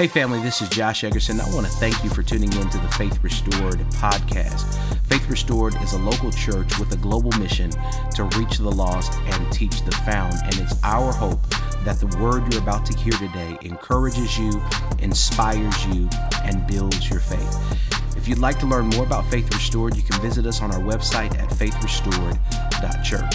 [0.00, 1.40] Hey, family, this is Josh Eggerson.
[1.40, 4.64] I want to thank you for tuning in to the Faith Restored podcast.
[5.04, 7.70] Faith Restored is a local church with a global mission
[8.14, 10.32] to reach the lost and teach the found.
[10.42, 11.46] And it's our hope
[11.84, 14.58] that the word you're about to hear today encourages you,
[15.00, 16.08] inspires you,
[16.44, 18.16] and builds your faith.
[18.16, 20.80] If you'd like to learn more about Faith Restored, you can visit us on our
[20.80, 23.34] website at faithrestored.church.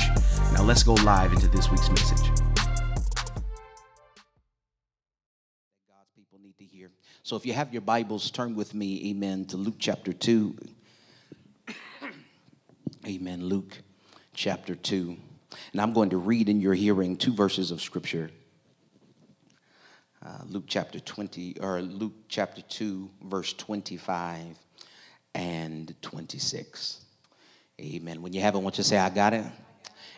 [0.52, 2.45] Now let's go live into this week's message.
[7.26, 10.56] So if you have your Bibles, turn with me, amen, to Luke chapter 2.
[13.08, 13.44] amen.
[13.44, 13.80] Luke
[14.36, 15.18] chapter 2.
[15.72, 18.30] And I'm going to read in your hearing two verses of scripture.
[20.24, 24.60] Uh, Luke chapter 20, or Luke chapter 2, verse 25
[25.34, 27.06] and 26.
[27.82, 28.22] Amen.
[28.22, 29.46] When you have it, I want you to say, I got it.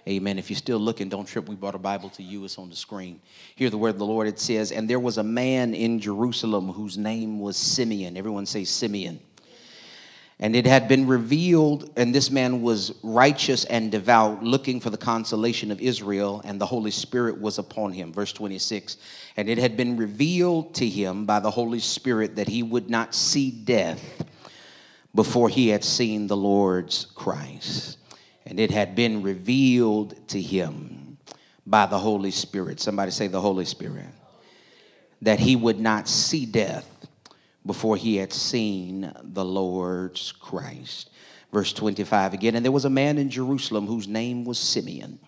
[0.08, 0.40] Amen.
[0.40, 1.50] If you're still looking, don't trip.
[1.50, 2.46] We brought a Bible to you.
[2.46, 3.20] It's on the screen.
[3.56, 4.28] Hear the word of the Lord.
[4.28, 8.16] It says, And there was a man in Jerusalem whose name was Simeon.
[8.16, 9.20] Everyone say Simeon.
[10.40, 14.98] And it had been revealed, and this man was righteous and devout, looking for the
[14.98, 18.14] consolation of Israel, and the Holy Spirit was upon him.
[18.14, 18.96] Verse 26.
[19.36, 23.14] And it had been revealed to him by the Holy Spirit that he would not
[23.14, 24.24] see death
[25.14, 27.98] before he had seen the Lord's Christ.
[28.48, 31.17] And it had been revealed to him
[31.66, 32.80] by the Holy Spirit.
[32.80, 34.08] Somebody say, the Holy Spirit.
[35.22, 36.90] That he would not see death
[37.66, 41.09] before he had seen the Lord's Christ.
[41.52, 45.20] Verse 25 again, and there was a man in Jerusalem whose name was Simeon.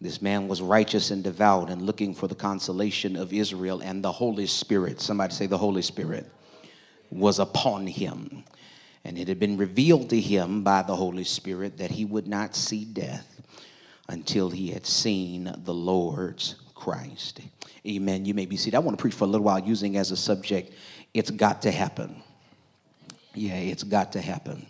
[0.00, 4.12] This man was righteous and devout and looking for the consolation of Israel, and the
[4.12, 6.30] Holy Spirit, somebody say the Holy Spirit,
[7.10, 8.37] was upon him.
[9.04, 12.54] And it had been revealed to him by the Holy Spirit that he would not
[12.54, 13.40] see death
[14.08, 17.40] until he had seen the Lord's Christ.
[17.86, 18.24] Amen.
[18.24, 18.76] You may be seated.
[18.76, 20.72] I want to preach for a little while using as a subject
[21.14, 22.22] it's got to happen.
[23.34, 24.66] Yeah, it's got to happen.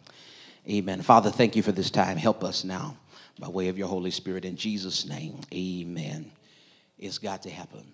[0.68, 1.02] Amen.
[1.02, 2.16] Father, thank you for this time.
[2.16, 2.96] Help us now
[3.38, 4.44] by way of your Holy Spirit.
[4.44, 6.30] In Jesus' name, amen.
[6.98, 7.84] It's got to happen.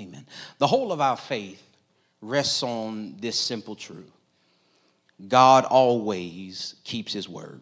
[0.00, 0.26] Amen.
[0.58, 1.62] The whole of our faith
[2.20, 4.10] rests on this simple truth
[5.26, 7.60] God always keeps his word.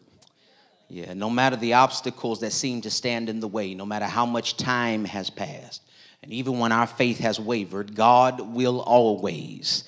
[0.88, 4.26] Yeah, no matter the obstacles that seem to stand in the way, no matter how
[4.26, 5.82] much time has passed,
[6.22, 9.84] and even when our faith has wavered, God will always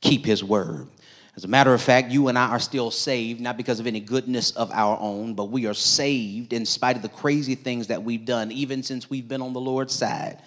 [0.00, 0.88] keep his word.
[1.36, 4.00] As a matter of fact, you and I are still saved, not because of any
[4.00, 8.02] goodness of our own, but we are saved in spite of the crazy things that
[8.02, 10.42] we've done, even since we've been on the Lord's side.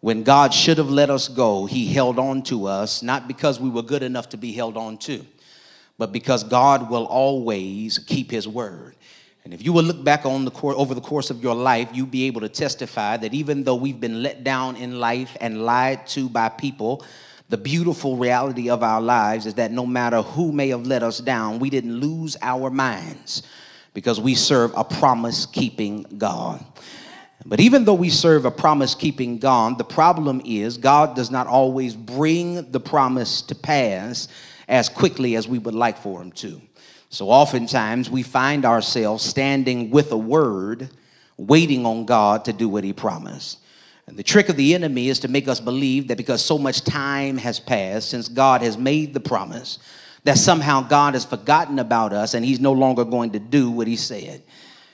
[0.00, 3.68] When God should have let us go, He held on to us, not because we
[3.68, 5.26] were good enough to be held on to,
[6.02, 8.96] but because God will always keep His word.
[9.44, 11.90] And if you will look back on the course, over the course of your life,
[11.92, 15.62] you'll be able to testify that even though we've been let down in life and
[15.62, 17.04] lied to by people,
[17.50, 21.20] the beautiful reality of our lives is that no matter who may have let us
[21.20, 23.44] down, we didn't lose our minds
[23.94, 26.64] because we serve a promise keeping God.
[27.46, 31.46] But even though we serve a promise keeping God, the problem is God does not
[31.46, 34.26] always bring the promise to pass
[34.72, 36.60] as quickly as we would like for Him to.
[37.10, 40.88] So oftentimes we find ourselves standing with a word,
[41.36, 43.58] waiting on God to do what He promised.
[44.06, 46.84] And the trick of the enemy is to make us believe that because so much
[46.84, 49.78] time has passed since God has made the promise,
[50.24, 53.86] that somehow God has forgotten about us and He's no longer going to do what
[53.86, 54.42] He said.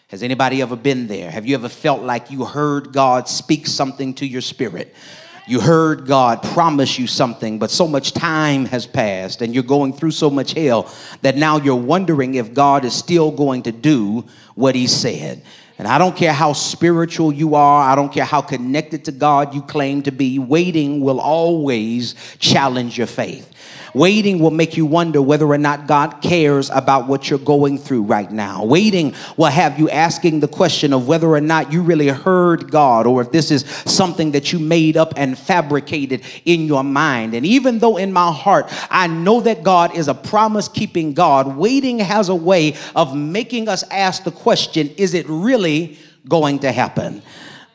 [0.08, 1.30] Has anybody ever been there?
[1.30, 4.92] Have you ever felt like you heard God speak something to your spirit?
[5.48, 9.94] You heard God promise you something, but so much time has passed and you're going
[9.94, 10.92] through so much hell
[11.22, 14.26] that now you're wondering if God is still going to do
[14.56, 15.42] what He said.
[15.78, 19.54] And I don't care how spiritual you are, I don't care how connected to God
[19.54, 23.50] you claim to be, waiting will always challenge your faith.
[23.94, 28.02] Waiting will make you wonder whether or not God cares about what you're going through
[28.02, 28.64] right now.
[28.64, 33.06] Waiting will have you asking the question of whether or not you really heard God
[33.06, 37.34] or if this is something that you made up and fabricated in your mind.
[37.34, 41.56] And even though in my heart I know that God is a promise keeping God,
[41.56, 45.98] waiting has a way of making us ask the question is it really
[46.28, 47.22] going to happen?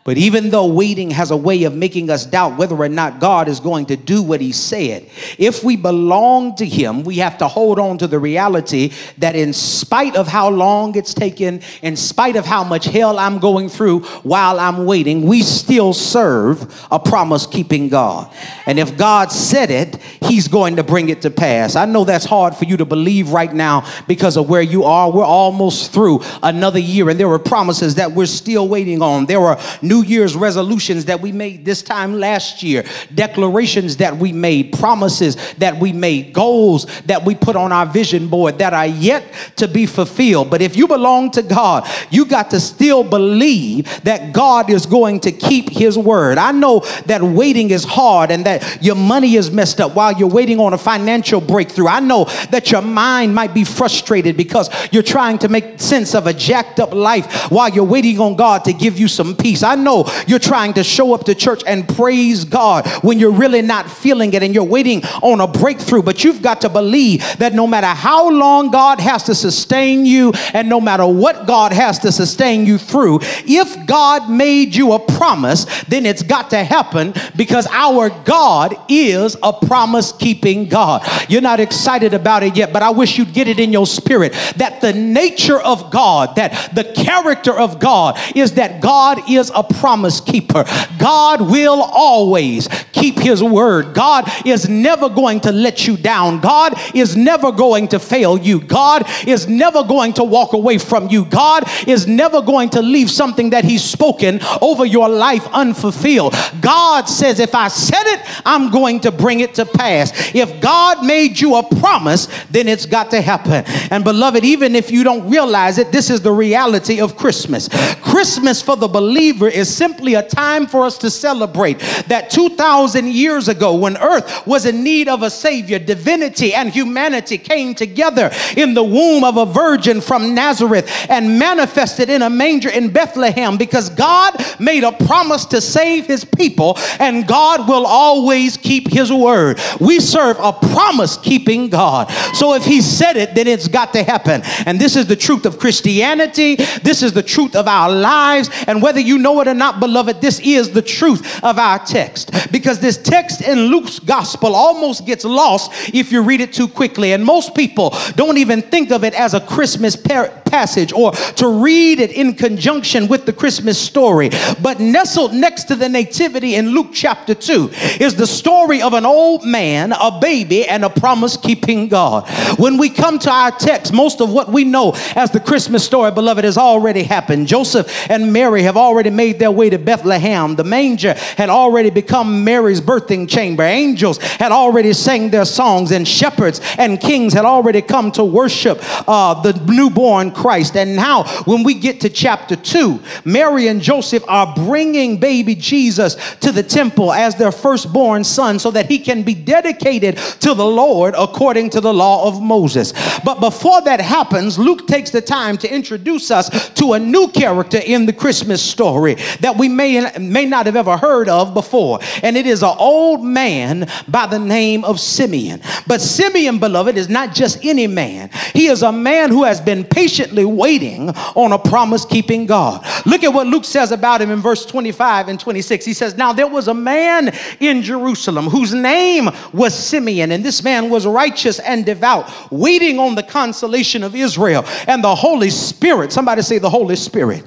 [0.06, 3.48] But even though waiting has a way of making us doubt whether or not God
[3.48, 7.48] is going to do what He said, if we belong to Him, we have to
[7.48, 12.36] hold on to the reality that in spite of how long it's taken, in spite
[12.36, 17.46] of how much hell I'm going through while I'm waiting, we still serve a promise
[17.46, 18.30] keeping God.
[18.66, 21.78] And if God said it, He's going to bring it to pass.
[21.78, 25.10] I know that's hard for you to believe right now because of where you are.
[25.10, 29.28] We're almost through another year, and there were promises that we're still waiting on.
[29.28, 29.40] There
[29.82, 34.74] new New Year's resolutions that we made this time last year, declarations that we made,
[34.74, 39.24] promises that we made, goals that we put on our vision board that are yet
[39.56, 40.50] to be fulfilled.
[40.50, 45.20] But if you belong to God, you got to still believe that God is going
[45.20, 46.40] to keep his word.
[46.40, 50.28] I know that waiting is hard and that your money is messed up while you're
[50.28, 51.88] waiting on a financial breakthrough.
[51.88, 56.26] I know that your mind might be frustrated because you're trying to make sense of
[56.26, 59.62] a jacked up life while you're waiting on God to give you some peace.
[59.62, 63.62] I know you're trying to show up to church and praise God when you're really
[63.62, 67.54] not feeling it and you're waiting on a breakthrough, but you've got to believe that
[67.54, 72.00] no matter how long God has to sustain you and no matter what God has
[72.00, 77.14] to sustain you through, if God made you a promise, then it's got to happen
[77.36, 81.08] because our God is a promise keeping God.
[81.30, 84.34] You're not excited about it yet, but I wish you'd get it in your spirit
[84.58, 89.64] that the nature of God, that the character of God is that God is a
[89.80, 90.66] promise keeper.
[90.98, 93.94] God will always keep his word.
[93.94, 96.40] God is never going to let you down.
[96.40, 98.62] God is never going to fail you.
[98.62, 101.26] God is never going to walk away from you.
[101.26, 106.34] God is never going to leave something that he's spoken over your life unfulfilled.
[106.62, 110.12] God says, if I said it, I'm going to bring it to pass.
[110.34, 113.64] If God made you a promise, then it's got to happen.
[113.92, 117.70] And beloved, even if you don't realize it, this is the reality of Christmas.
[118.02, 123.48] Christmas for the believer is simply a time for us to celebrate that 2,000 years
[123.48, 128.74] ago, when earth was in need of a Savior, divinity and humanity came together in
[128.74, 133.90] the womb of a virgin from Nazareth and manifested in a manger in Bethlehem because
[133.90, 139.60] God made a promise to save his people and God will always keep his word.
[139.80, 142.12] We serve a promise keeping God.
[142.34, 144.42] So if he said it, then it's got to happen.
[144.66, 146.56] And this is the truth of Christianity.
[146.84, 148.50] This is the truth of our lives.
[148.68, 152.32] And whether you know it or not, beloved, this is the truth of our text.
[152.52, 157.14] Because this text in Luke's gospel almost gets lost if you read it too quickly.
[157.14, 161.48] And most people don't even think of it as a Christmas par- passage or to
[161.48, 164.30] read it in conjunction with the Christmas story.
[164.62, 169.04] But nestled next to the nativity in Luke chapter 2 is the story of an
[169.04, 172.30] old man, a baby, and a promise keeping God.
[172.60, 176.12] When we come to our text, most of what we know as the Christmas story,
[176.12, 177.48] beloved, has already happened.
[177.48, 180.56] Joseph and Mary have already made their way to Bethlehem.
[180.56, 183.64] The manger had already become Mary's birthing chamber.
[183.64, 188.78] Angels had already sang their songs, and shepherds and kings had already come to worship
[189.08, 190.76] uh, the newborn Christ.
[190.76, 196.36] And now, when we get to chapter 2, Mary and Joseph are bringing baby Jesus
[196.42, 200.66] to the temple as their firstborn son so that he can be dedicated to the
[200.66, 202.92] Lord according to the law of Moses.
[203.24, 207.80] But before that happens, Luke takes the time to introduce us to a new character
[207.82, 212.00] in the Christmas story that we may, may not have ever heard of before.
[212.22, 215.62] And it is an old man by the name of Simeon.
[215.88, 219.86] But Simeon, beloved, is not just any man, he is a man who has been
[220.34, 222.86] patiently waiting on a promise keeping God.
[223.06, 225.86] Look at what Luke says about him in verse 25 and 26.
[225.86, 230.64] He says, Now there was a man in Jerusalem whose name was Simeon, and this
[230.64, 234.64] man was righteous and devout, waiting on the consolation of Israel.
[234.88, 237.44] And the Holy Spirit, somebody say the Holy Spirit,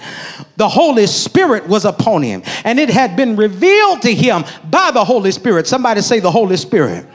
[0.56, 5.04] the Holy Spirit was upon him, and it had been revealed to him by the
[5.04, 5.66] Holy Spirit.
[5.66, 7.06] Somebody say the Holy Spirit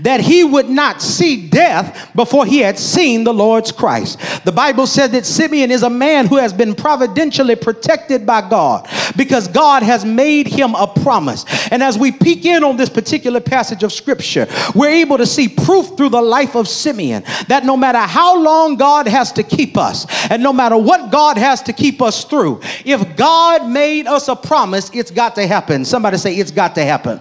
[0.00, 4.18] that he would not see death before he had seen the Lord's Christ.
[4.44, 8.88] The Bible says that Simeon is a man who has been providentially protected by God
[9.16, 11.44] because God has made him a promise.
[11.70, 15.48] And as we peek in on this particular passage of scripture, we're able to see
[15.48, 19.76] proof through the life of Simeon that no matter how long God has to keep
[19.76, 24.28] us and no matter what God has to keep us through, if God made us
[24.28, 25.84] a promise, it's got to happen.
[25.84, 27.20] Somebody say, It's got to happen.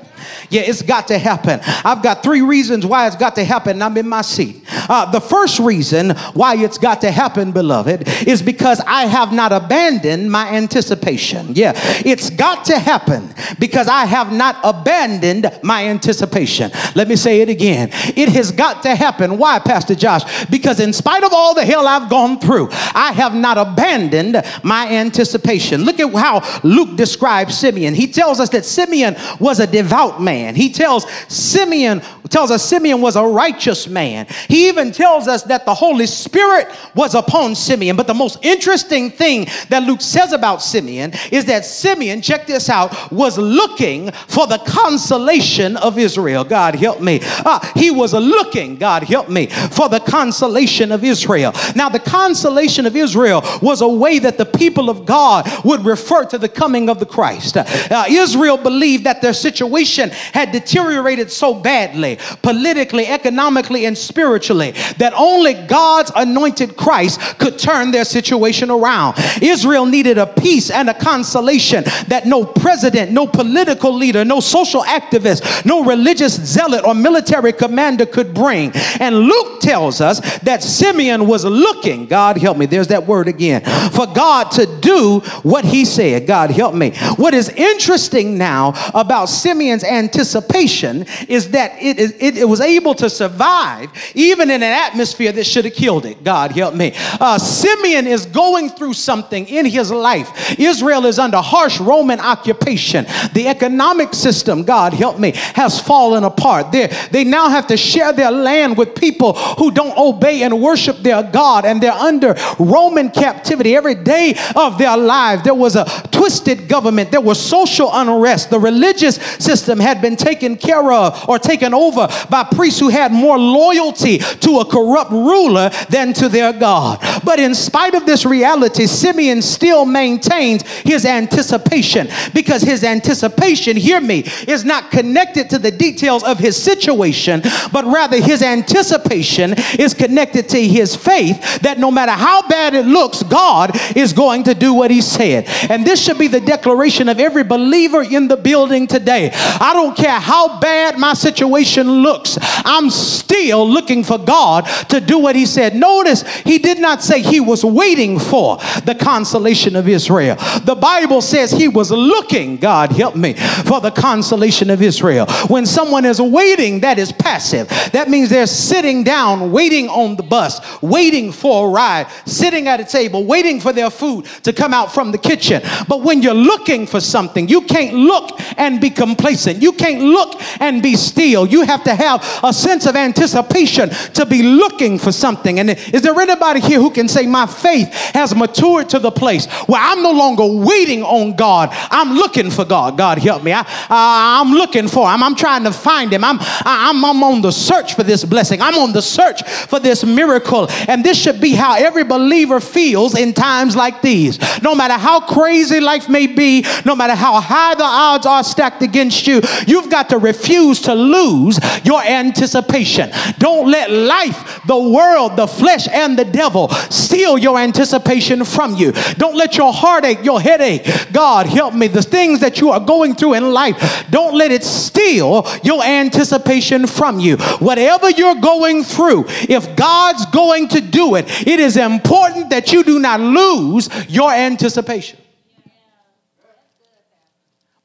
[0.50, 1.60] Yeah, it's got to happen.
[1.84, 3.82] I've got three reasons why it's got to happen.
[3.82, 4.64] I'm in my seat.
[4.90, 9.52] Uh, the first reason why it's got to happen, beloved, is because I have not
[9.52, 11.54] abandoned my anticipation.
[11.54, 11.74] Yeah,
[12.06, 16.72] it's got to happen because I have not abandoned my anticipation.
[16.96, 17.90] Let me say it again.
[18.16, 19.38] It has got to happen.
[19.38, 20.46] Why, Pastor Josh?
[20.46, 24.88] Because in spite of all the hell I've gone through, I have not abandoned my
[24.90, 25.84] anticipation.
[25.84, 27.94] Look at how Luke describes Simeon.
[27.94, 30.56] He tells us that Simeon was a devout man.
[30.56, 34.28] He tells Simeon, tells us Simeon was a righteous man.
[34.48, 37.96] He even tells us that the Holy Spirit was upon Simeon.
[37.96, 42.70] But the most interesting thing that Luke says about Simeon is that Simeon, check this
[42.70, 46.44] out, was looking for the consolation of Israel.
[46.44, 47.20] God help me.
[47.24, 51.54] Uh, he was looking, God help me, for the consolation of Israel.
[51.76, 56.26] Now, the consolation of Israel was a way that the people of God would refer
[56.26, 57.58] to the coming of the Christ.
[57.58, 65.14] Uh, Israel believed that their situation had deteriorated so badly, politically, economically, and spiritually, that
[65.16, 69.16] only God's anointed Christ could turn their situation around.
[69.42, 74.84] Israel needed a peace and a consolation that no president, no political leader, no social
[74.84, 78.72] activist, no religious zealot or military commander could bring.
[79.00, 83.62] And Luke tells us that Simeon was looking, God help me, there's that word again,
[83.92, 86.28] for God to do what he said.
[86.28, 86.92] God help me.
[87.16, 93.10] What is interesting now about Simeon's anticipation is that it, it, it was able to
[93.10, 96.24] survive even in an atmosphere that should have killed it.
[96.24, 96.94] God help me.
[96.96, 100.60] Uh, Simeon is going through something in his life.
[100.60, 103.06] Israel is under harsh Roman occupation.
[103.34, 106.72] The economic system, God help me, has fallen apart.
[106.72, 110.98] They're, they now have to share their land with people who don't obey and worship
[110.98, 113.76] their God, and they're under Roman captivity.
[113.76, 118.50] Every day of their lives, there was a twisted government, there was social unrest.
[118.50, 123.12] The religious system had been taken care of or taken over by priests who had
[123.12, 127.00] more loyalty to a corrupt ruler than to their God.
[127.24, 134.02] But in spite of this reality, Simeon still maintains his anticipation because his anticipation, hear
[134.02, 139.94] me, is not connected to the details of his situation, but rather his anticipation is
[139.94, 144.54] connected to his faith that no matter how bad it looks, God is going to
[144.54, 145.46] do what he said.
[145.70, 149.32] And this should be the declaration of every believer in the building today.
[149.34, 155.20] I don't care how bad my situation looks, I'm still looking for God to do
[155.20, 155.76] what he said.
[155.76, 160.36] Notice he did not say he was waiting for the consolation of Israel.
[160.64, 165.26] The Bible says he was looking, God help me, for the consolation of Israel.
[165.48, 167.68] When someone is waiting, that is passive.
[167.92, 172.80] That means they're sitting down, waiting on the bus, waiting for a ride, sitting at
[172.80, 175.62] a table, waiting for their food to come out from the kitchen.
[175.88, 179.62] But when you're looking for something, you can't look and be complacent.
[179.62, 181.48] You can't look and be still.
[181.48, 185.60] You have to have a sense of anticipation to be looking for something.
[185.60, 189.46] And is there anybody here who can say, My faith has matured to the place
[189.68, 192.98] where I'm no longer waiting on God, I'm looking for God?
[192.98, 193.52] God help me.
[193.54, 195.24] I, I'm looking for Him.
[195.24, 196.24] I'm trying to find Him.
[196.24, 198.62] I'm, I'm, I'm on the search for this blessing.
[198.62, 200.68] I'm on the search for this miracle.
[200.88, 204.40] And this should be how every believer feels in times like these.
[204.62, 208.82] No matter how crazy life may be, no matter how high the odds are stacked
[208.82, 213.12] against you, you've got to refuse to lose your anticipation.
[213.38, 218.92] Don't let life, the world, the flesh, and the devil steal your anticipation from you.
[219.18, 223.16] Don't let your heartache, your headache, God help me, the things that you are going
[223.16, 227.38] through in life, don't let it steal your anticipation from you.
[227.60, 232.84] Whatever you're going through, if God's going to do it, it is important that you
[232.84, 235.20] do not lose your anticipation.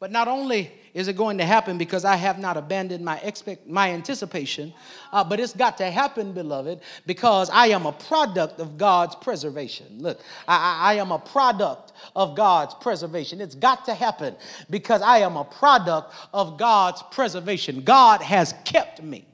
[0.00, 3.66] But not only is it going to happen because I have not abandoned my expect
[3.66, 4.72] my anticipation,
[5.12, 9.86] uh, but it's got to happen, beloved, because I am a product of God's preservation.
[9.98, 13.40] Look, I, I am a product of God's preservation.
[13.40, 14.34] It's got to happen
[14.70, 17.82] because I am a product of God's preservation.
[17.82, 19.27] God has kept me.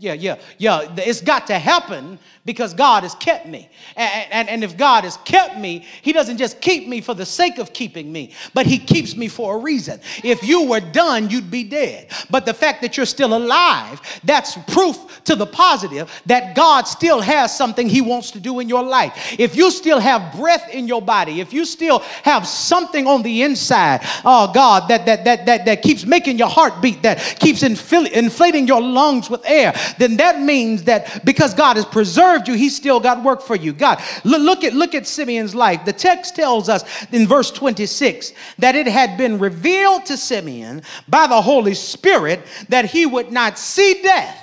[0.00, 0.94] Yeah, yeah, yeah.
[0.96, 3.68] It's got to happen because God has kept me.
[3.96, 7.26] And, and, and, if God has kept me, He doesn't just keep me for the
[7.26, 10.00] sake of keeping me, but He keeps me for a reason.
[10.24, 12.08] If you were done, you'd be dead.
[12.30, 17.20] But the fact that you're still alive, that's proof to the positive that God still
[17.20, 19.36] has something He wants to do in your life.
[19.38, 23.42] If you still have breath in your body, if you still have something on the
[23.42, 27.62] inside, oh God, that, that, that, that, that keeps making your heart beat, that keeps
[27.62, 32.76] inflating your lungs with air, then that means that because God has preserved you, He's
[32.76, 33.72] still got work for you.
[33.72, 35.84] God, look at look at Simeon's life.
[35.84, 41.26] The text tells us in verse 26 that it had been revealed to Simeon by
[41.26, 44.39] the Holy Spirit that he would not see death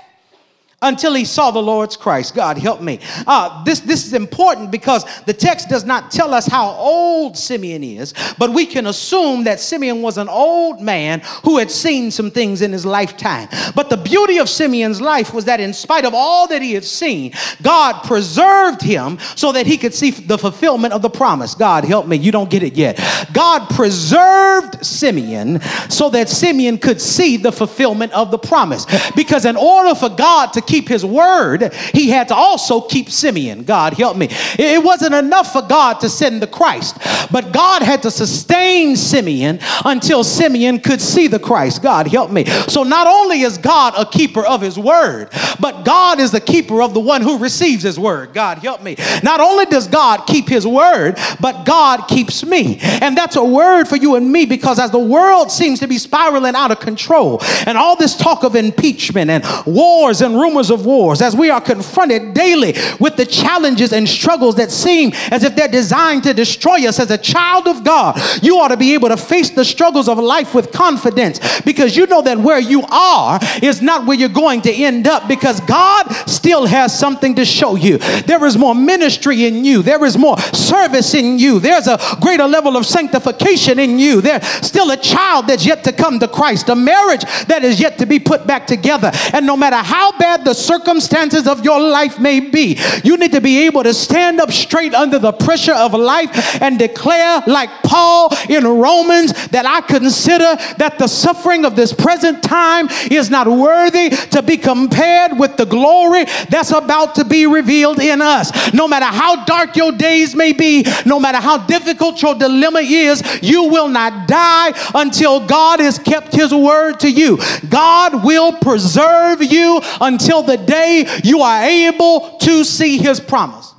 [0.84, 2.36] until he saw the Lord's Christ.
[2.36, 3.00] God help me.
[3.26, 7.84] Uh, this, this is important because the text does not tell us how old Simeon
[7.84, 12.30] is, but we can assume that Simeon was an old man who had seen some
[12.30, 13.48] things in his lifetime.
[13.74, 16.86] But the beauty of Simeon's life was that in spite of all that he had
[16.86, 21.56] seen, God preserved him so that he could see the fulfillment of the promise.
[21.56, 23.00] God help me, you don't get it yet.
[23.34, 28.86] God preserved Simeon so that Simeon could see the fulfillment of the promise.
[29.16, 33.64] Because in order for God to keep his word, he had to also keep Simeon.
[33.64, 34.28] God help me.
[34.60, 36.98] It wasn't enough for God to send the Christ,
[37.32, 41.82] but God had to sustain Simeon until Simeon could see the Christ.
[41.82, 42.46] God help me.
[42.46, 46.82] So not only is God a keeper of his word, but God is the keeper
[46.82, 48.34] of the one who receives his word.
[48.34, 48.96] God help me.
[49.24, 52.80] Not only does God keep his word, but God keeps me.
[52.82, 55.98] And that's a word for you and me because as the world seems to be
[55.98, 60.72] spiraling out of control and all this talk of impeachment and wars and rumors rumors
[60.72, 65.44] of wars, as we are confronted daily with the challenges and struggles that seem as
[65.44, 68.96] if they're designed to destroy us as a child of God, you ought to be
[68.96, 72.82] able to face the struggles of life with confidence because you know that where you
[72.90, 77.46] are is not where you're going to end up because God still has something to
[77.46, 78.00] show you.
[78.26, 82.48] There is more ministry in you, there is more service in you, there's a greater
[82.48, 84.22] level of sanctification in you.
[84.22, 88.00] There's still a child that's yet to come to Christ, a marriage that is yet
[88.00, 89.12] to be put back together.
[89.34, 93.42] And no matter how bad the circumstances of your life may be, you need to
[93.42, 98.34] be able to stand up straight under the pressure of life and declare, like Paul
[98.48, 104.10] in Romans, that I consider that the suffering of this present time is not worthy
[104.10, 108.74] to be compared with the glory that's about to be revealed in us.
[108.74, 113.22] No matter how dark your days may be, no matter how difficult your dilemma is,
[113.44, 117.38] you will not die until God has kept his word to you.
[117.68, 123.74] God will preserve you until until the day you are able to see his promise.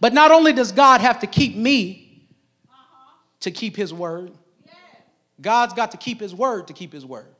[0.00, 2.26] But not only does God have to keep me
[3.40, 4.32] to keep his word,
[5.40, 7.34] God's got to keep his word to keep his word.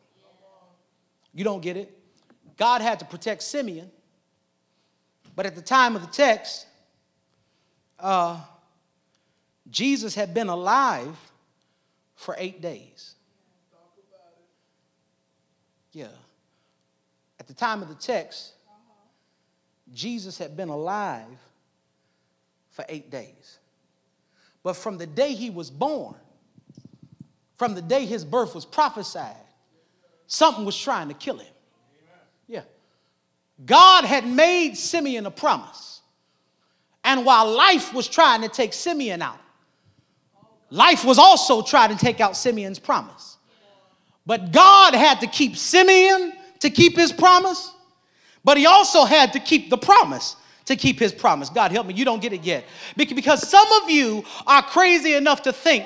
[1.35, 1.97] You don't get it?
[2.57, 3.91] God had to protect Simeon,
[5.37, 6.67] but at the time of the text,
[7.99, 8.41] uh,
[9.71, 11.17] Jesus had been alive
[12.17, 13.15] for eight days.
[15.93, 16.09] Yeah
[17.51, 18.53] the time of the text,
[19.93, 21.27] Jesus had been alive
[22.71, 23.59] for eight days.
[24.63, 26.15] But from the day he was born,
[27.57, 29.35] from the day his birth was prophesied,
[30.29, 31.53] something was trying to kill him.
[32.47, 32.63] Yeah.
[33.67, 36.03] God had made Simeon a promise.
[37.03, 39.41] And while life was trying to take Simeon out,
[40.71, 43.39] life was also trying to take out Simeon's promise.
[44.25, 47.73] But God had to keep Simeon to keep his promise,
[48.45, 51.51] but he also had to keep the promise to keep his promise.
[51.51, 52.65] God help me, you don't get it yet.
[52.97, 55.85] Because some of you are crazy enough to think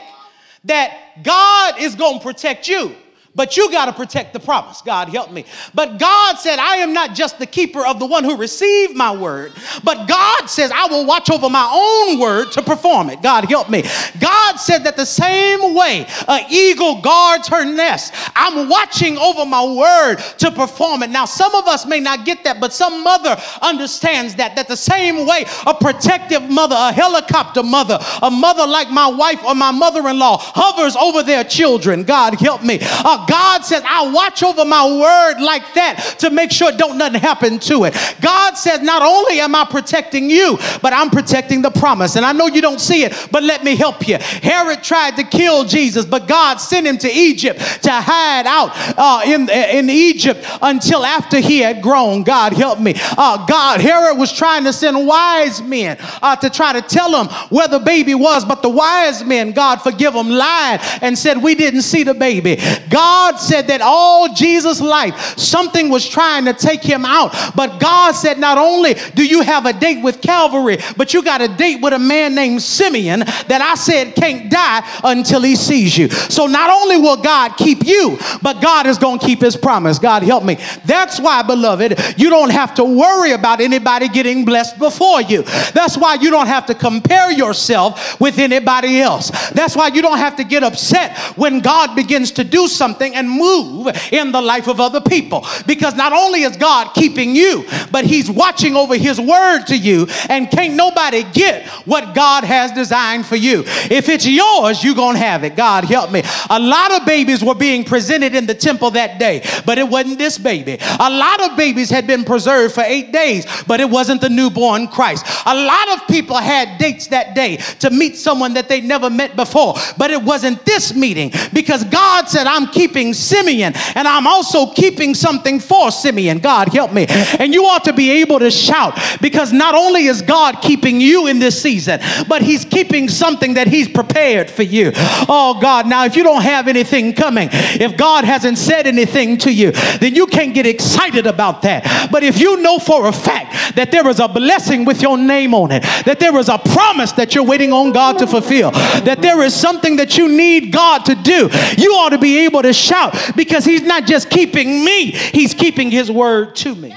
[0.65, 2.95] that God is going to protect you
[3.35, 4.81] but you got to protect the promise.
[4.81, 5.45] God help me.
[5.75, 9.15] But God said, I am not just the keeper of the one who received my
[9.15, 13.23] word, but God says, I will watch over my own word to perform it.
[13.23, 13.83] God help me.
[14.21, 19.65] God said that the same way an eagle guards her nest, I'm watching over my
[19.65, 21.11] word to perform it.
[21.11, 24.77] Now, some of us may not get that, but some mother understands that, that the
[24.77, 29.73] same way a protective mother, a helicopter mother, a mother like my wife or my
[29.73, 32.05] mother in law hovers over their children.
[32.05, 32.79] God help me.
[33.29, 37.59] God says, I watch over my word like that to make sure don't nothing happen
[37.61, 37.95] to it.
[38.21, 42.17] God says, not only am I protecting you, but I'm protecting the promise.
[42.17, 44.19] And I know you don't see it, but let me help you.
[44.19, 49.23] Herod tried to kill Jesus, but God sent him to Egypt to hide out uh,
[49.25, 52.23] in, in Egypt until after he had grown.
[52.23, 52.95] God help me.
[52.97, 57.29] Uh, God, Herod was trying to send wise men uh, to try to tell him
[57.49, 61.55] where the baby was, but the wise men, God forgive them, lied and said, We
[61.55, 62.57] didn't see the baby.
[62.89, 67.33] God God said that all Jesus' life, something was trying to take him out.
[67.55, 71.41] But God said, not only do you have a date with Calvary, but you got
[71.41, 75.97] a date with a man named Simeon that I said can't die until he sees
[75.97, 76.09] you.
[76.09, 80.01] So not only will God keep you, but God is going to keep his promise.
[80.01, 80.59] God help me.
[80.85, 85.43] That's why, beloved, you don't have to worry about anybody getting blessed before you.
[85.73, 89.31] That's why you don't have to compare yourself with anybody else.
[89.51, 93.17] That's why you don't have to get upset when God begins to do something something
[93.19, 95.47] and move in the life of other people.
[95.67, 100.07] Because not only is God keeping you, but He's watching over His word to you,
[100.29, 103.65] and can't nobody get what God has designed for you.
[103.91, 105.57] If it's yours, you're going to have it.
[105.57, 106.23] God help me.
[106.51, 110.19] A lot of babies were being presented in the temple that day, but it wasn't
[110.19, 110.79] this baby.
[111.01, 114.89] A lot of babies had been preserved for eight days, but it wasn't the newborn
[114.89, 115.27] Christ.
[115.47, 119.37] A lot of people had dates that day to meet someone that they never met
[119.37, 124.73] before, but it wasn't this meeting because God said, I'm keeping Simeon and I'm also
[124.73, 126.39] keeping something for Simeon.
[126.39, 127.07] God help me.
[127.09, 131.27] And you ought to be able to shout because not only is God keeping you
[131.27, 134.93] in this season, but He's keeping something that He's prepared for you.
[134.95, 139.53] Oh God, now if you don't have anything coming, if God hasn't said anything to
[139.53, 142.11] you, then you can't get excited about that.
[142.11, 145.55] But if you know for a fact that there is a blessing with your name
[145.55, 149.19] on it, that there is a promise that you're waiting on God to fulfill, that
[149.21, 152.73] there is something that you need God to do, you ought to be able to
[152.85, 156.97] shout because He's not just keeping me, He's keeping His word to me.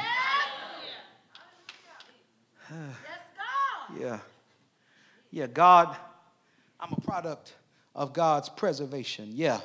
[4.00, 4.19] Yeah.
[5.32, 5.95] Yeah, God,
[6.80, 7.54] I'm a product
[7.95, 9.30] of God's preservation.
[9.32, 9.60] Yeah,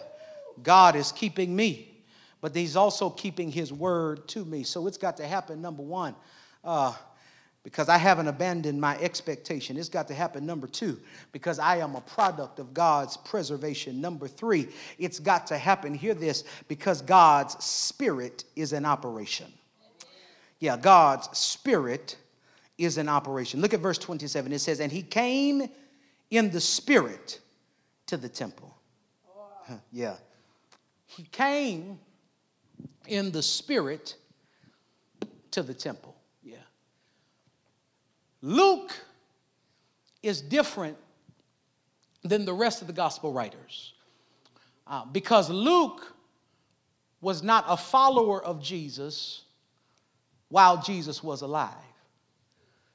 [0.63, 2.03] God is keeping me,
[2.41, 4.63] but He's also keeping His word to me.
[4.63, 6.15] So it's got to happen, number one.
[6.65, 6.95] Uh,
[7.65, 9.77] because I haven't abandoned my expectation.
[9.77, 10.99] It's got to happen, number two,
[11.31, 14.01] because I am a product of God's preservation.
[14.01, 19.47] Number three, it's got to happen, hear this, because God's spirit is in operation.
[20.59, 22.17] Yeah, God's spirit
[22.79, 23.61] is in operation.
[23.61, 24.53] Look at verse 27.
[24.53, 25.69] It says, And he came
[26.31, 27.41] in the spirit
[28.07, 28.77] to the temple.
[29.93, 30.17] Yeah.
[31.07, 31.99] He came
[33.07, 34.17] in the spirit
[35.53, 36.12] to the temple.
[38.43, 38.93] Luke
[40.23, 40.97] is different
[42.25, 43.95] than the rest of the gospel writers
[44.87, 46.15] uh, because Luke
[47.21, 49.43] was not a follower of Jesus
[50.49, 51.73] while Jesus was alive.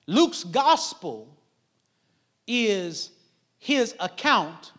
[0.05, 1.27] Luke's gospel
[2.45, 3.11] is
[3.57, 4.71] his account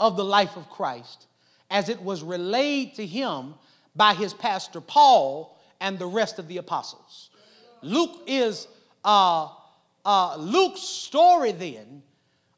[0.00, 1.26] of the life of Christ
[1.70, 3.54] as it was relayed to him
[3.94, 7.30] by his pastor Paul and the rest of the apostles.
[7.82, 8.66] Luke is
[9.04, 9.48] uh,
[10.04, 12.02] uh, Luke's story then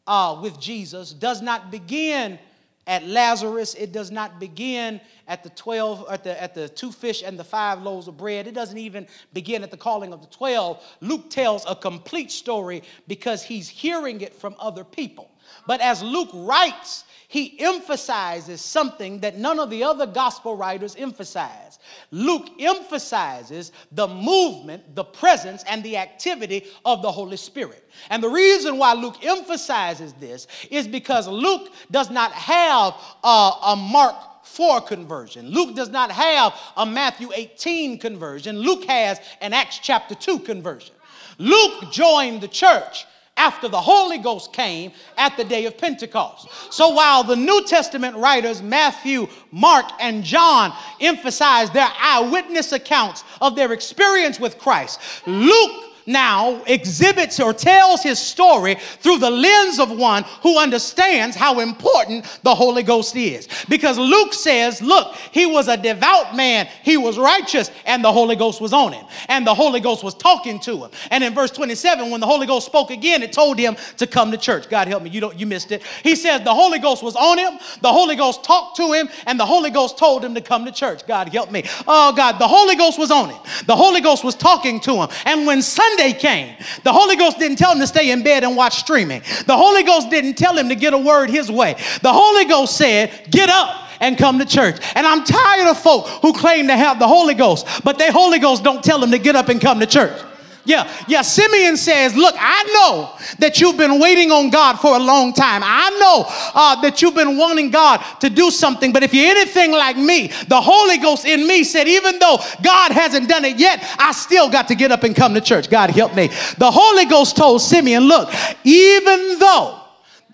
[0.07, 2.39] uh, with Jesus does not begin
[2.87, 3.75] at Lazarus.
[3.75, 7.45] It does not begin at the 12, at the, at the two fish and the
[7.45, 8.47] five loaves of bread.
[8.47, 10.83] It doesn't even begin at the calling of the 12.
[11.01, 15.31] Luke tells a complete story because he's hearing it from other people.
[15.67, 21.79] But as Luke writes, he emphasizes something that none of the other gospel writers emphasize.
[22.11, 27.89] Luke emphasizes the movement, the presence, and the activity of the Holy Spirit.
[28.11, 33.77] And the reason why Luke emphasizes this is because Luke does not have a, a
[33.77, 35.49] Mark 4 conversion.
[35.49, 38.59] Luke does not have a Matthew 18 conversion.
[38.59, 40.95] Luke has an Acts chapter 2 conversion.
[41.39, 43.05] Luke joined the church
[43.37, 46.49] after the Holy Ghost came at the day of Pentecost.
[46.71, 53.57] So while the New Testament writers, Matthew, Mark, and John, emphasize their eyewitness accounts of
[53.57, 59.91] their experience with Christ, Luke now exhibits or tells his story through the lens of
[59.91, 63.49] one who understands how important the Holy Ghost is.
[63.69, 68.37] Because Luke says, look, he was a devout man, he was righteous, and the Holy
[68.37, 69.05] Ghost was on him.
[69.29, 70.91] And the Holy Ghost was talking to him.
[71.11, 74.31] And in verse 27, when the Holy Ghost spoke again, it told him to come
[74.31, 74.69] to church.
[74.69, 75.83] God help me, you don't you missed it.
[76.03, 79.39] He says the Holy Ghost was on him, the Holy Ghost talked to him, and
[79.39, 81.07] the Holy Ghost told him to come to church.
[81.07, 81.65] God help me.
[81.87, 83.41] Oh God, the Holy Ghost was on him.
[83.67, 85.09] The Holy Ghost was talking to him.
[85.25, 86.55] And when Sunday Sunday came,
[86.85, 89.23] the Holy Ghost didn't tell him to stay in bed and watch streaming.
[89.47, 91.75] The Holy Ghost didn't tell him to get a word his way.
[92.03, 94.77] The Holy Ghost said, Get up and come to church.
[94.95, 98.39] And I'm tired of folk who claim to have the Holy Ghost, but their Holy
[98.39, 100.21] Ghost don't tell them to get up and come to church.
[100.67, 101.23] Yeah, yeah.
[101.23, 105.63] Simeon says, Look, I know that you've been waiting on God for a long time.
[105.65, 106.25] I know
[106.55, 110.33] uh, that you've been wanting God to do something, but if you're anything like me,
[110.49, 114.51] the Holy Ghost in me said, Even though God hasn't done it yet, I still
[114.51, 115.71] got to get up and come to church.
[115.71, 116.27] God help me.
[116.59, 118.33] The Holy Ghost told Simeon, Look,
[118.65, 119.81] even though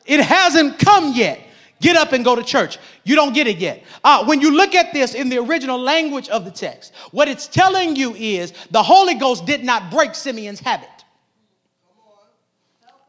[0.06, 1.41] it hasn't come yet,
[1.82, 2.78] Get up and go to church.
[3.02, 3.82] You don't get it yet.
[4.04, 7.48] Uh, when you look at this in the original language of the text, what it's
[7.48, 10.88] telling you is the Holy Ghost did not break Simeon's habit.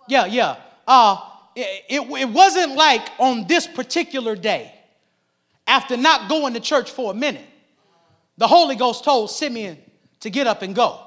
[0.09, 0.55] Yeah, yeah.
[0.87, 1.21] Uh,
[1.55, 4.73] it, it, it wasn't like on this particular day,
[5.67, 7.45] after not going to church for a minute,
[8.39, 9.77] the Holy Ghost told Simeon
[10.21, 11.02] to get up and go.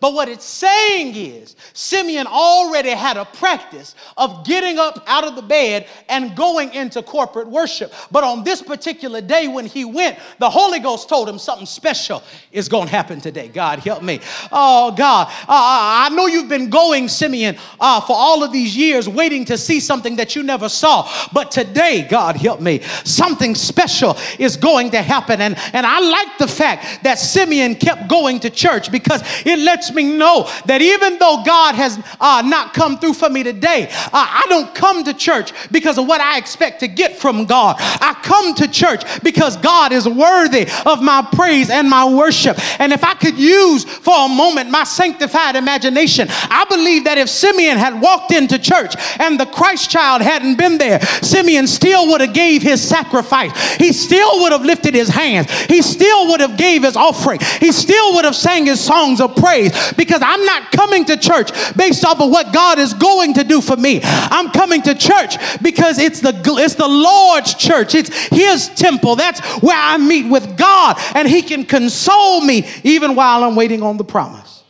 [0.00, 5.36] But what it's saying is, Simeon already had a practice of getting up out of
[5.36, 7.92] the bed and going into corporate worship.
[8.10, 12.22] But on this particular day when he went, the Holy Ghost told him something special
[12.52, 13.48] is going to happen today.
[13.48, 14.20] God, help me.
[14.52, 15.28] Oh, God.
[15.28, 19.58] Uh, I know you've been going, Simeon, uh, for all of these years, waiting to
[19.58, 21.10] see something that you never saw.
[21.32, 25.40] But today, God, help me, something special is going to happen.
[25.40, 29.92] And, and I like the fact that Simeon kept going to church because it lets
[29.92, 34.08] me know that even though God has uh, not come through for me today, uh,
[34.12, 37.76] I don't come to church because of what I expect to get from God.
[37.78, 42.58] I come to church because God is worthy of my praise and my worship.
[42.80, 47.28] And if I could use for a moment my sanctified imagination, I believe that if
[47.28, 52.22] Simeon had walked into church and the Christ child hadn't been there, Simeon still would
[52.22, 53.52] have gave his sacrifice.
[53.76, 55.48] He still would have lifted his hands.
[55.66, 57.38] He still would have gave his offering.
[57.60, 59.59] He still would have sang his songs of praise
[59.96, 63.60] because I'm not coming to church based off of what God is going to do
[63.60, 64.00] for me.
[64.02, 67.94] I'm coming to church because it's the it's the Lord's church.
[67.94, 69.16] It's his temple.
[69.16, 73.82] That's where I meet with God and he can console me even while I'm waiting
[73.82, 74.62] on the promise.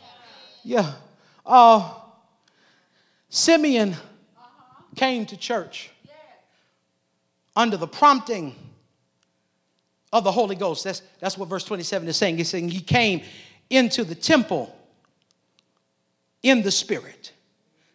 [0.63, 0.93] Yeah.
[1.45, 1.93] Uh,
[3.29, 3.95] Simeon
[4.95, 5.89] came to church
[7.55, 8.55] under the prompting
[10.13, 10.83] of the Holy Ghost.
[10.83, 12.37] That's, that's what verse 27 is saying.
[12.37, 13.21] He's saying he came
[13.69, 14.75] into the temple
[16.43, 17.33] in the spirit.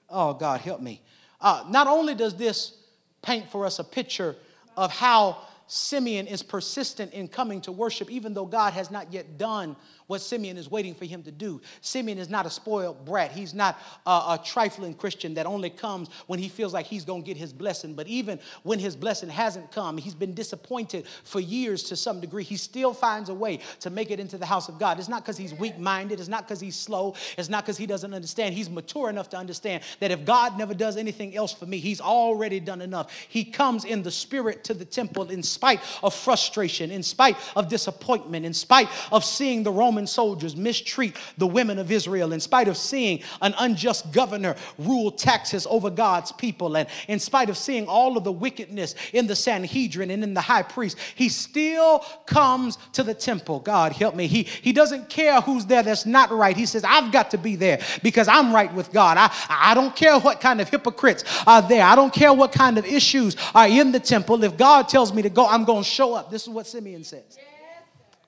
[0.09, 1.03] Oh, God, help me.
[1.41, 2.79] Uh, not only does this
[3.23, 4.37] paint for us a picture
[4.77, 9.37] of how Simeon is persistent in coming to worship, even though God has not yet
[9.37, 9.75] done
[10.07, 11.61] what Simeon is waiting for him to do.
[11.81, 13.33] Simeon is not a spoiled brat.
[13.33, 17.23] He's not a, a trifling Christian that only comes when he feels like he's going
[17.23, 17.95] to get his blessing.
[17.95, 22.45] But even when his blessing hasn't come, he's been disappointed for years to some degree.
[22.45, 24.99] He still finds a way to make it into the house of God.
[24.99, 27.87] It's not because he's weak minded, it's not because he's slow, it's not because he
[27.87, 28.55] doesn't understand.
[28.55, 32.01] He's mature enough to understand that if God never does anything else for me, he's
[32.01, 33.11] already done enough.
[33.29, 37.69] He comes in the spirit to the temple in spite of frustration, in spite of
[37.69, 42.41] disappointment, in spite of seeing the Roman Roman soldiers mistreat the women of Israel in
[42.41, 46.77] spite of seeing an unjust governor rule taxes over God's people.
[46.77, 50.43] And in spite of seeing all of the wickedness in the Sanhedrin and in the
[50.43, 53.61] high priest, he still comes to the temple.
[53.61, 54.27] God help me.
[54.27, 56.55] He, he doesn't care who's there that's not right.
[56.55, 59.17] He says, I've got to be there because I'm right with God.
[59.17, 61.85] I, I don't care what kind of hypocrites are there.
[61.85, 64.45] I don't care what kind of issues are in the temple.
[64.45, 66.31] If God tells me to go, I'm going to show up.
[66.31, 67.39] This is what Simeon says.
[67.39, 67.56] Yeah,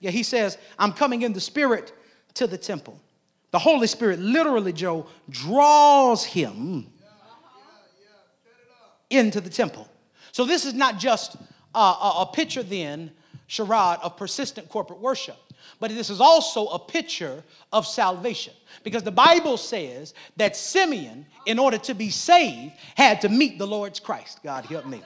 [0.01, 1.93] he says, I'm coming in the spirit
[2.35, 3.01] to the temple.
[3.51, 6.87] The Holy Spirit literally, Joe, draws him
[9.11, 9.89] into the temple.
[10.33, 11.37] So this is not just
[11.75, 13.11] a, a, a picture then,
[13.49, 15.39] Sherrod, of persistent corporate worship,
[15.81, 18.53] but this is also a picture of salvation.
[18.85, 23.67] Because the Bible says that Simeon, in order to be saved, had to meet the
[23.67, 24.41] Lord's Christ.
[24.43, 25.03] God help me.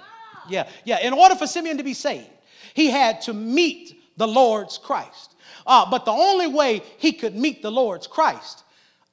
[0.49, 0.99] Yeah, yeah.
[1.01, 2.29] In order for Simeon to be saved,
[2.75, 5.35] he had to meet the Lord's Christ.
[5.67, 8.65] Uh, but the only way he could meet the Lord's Christ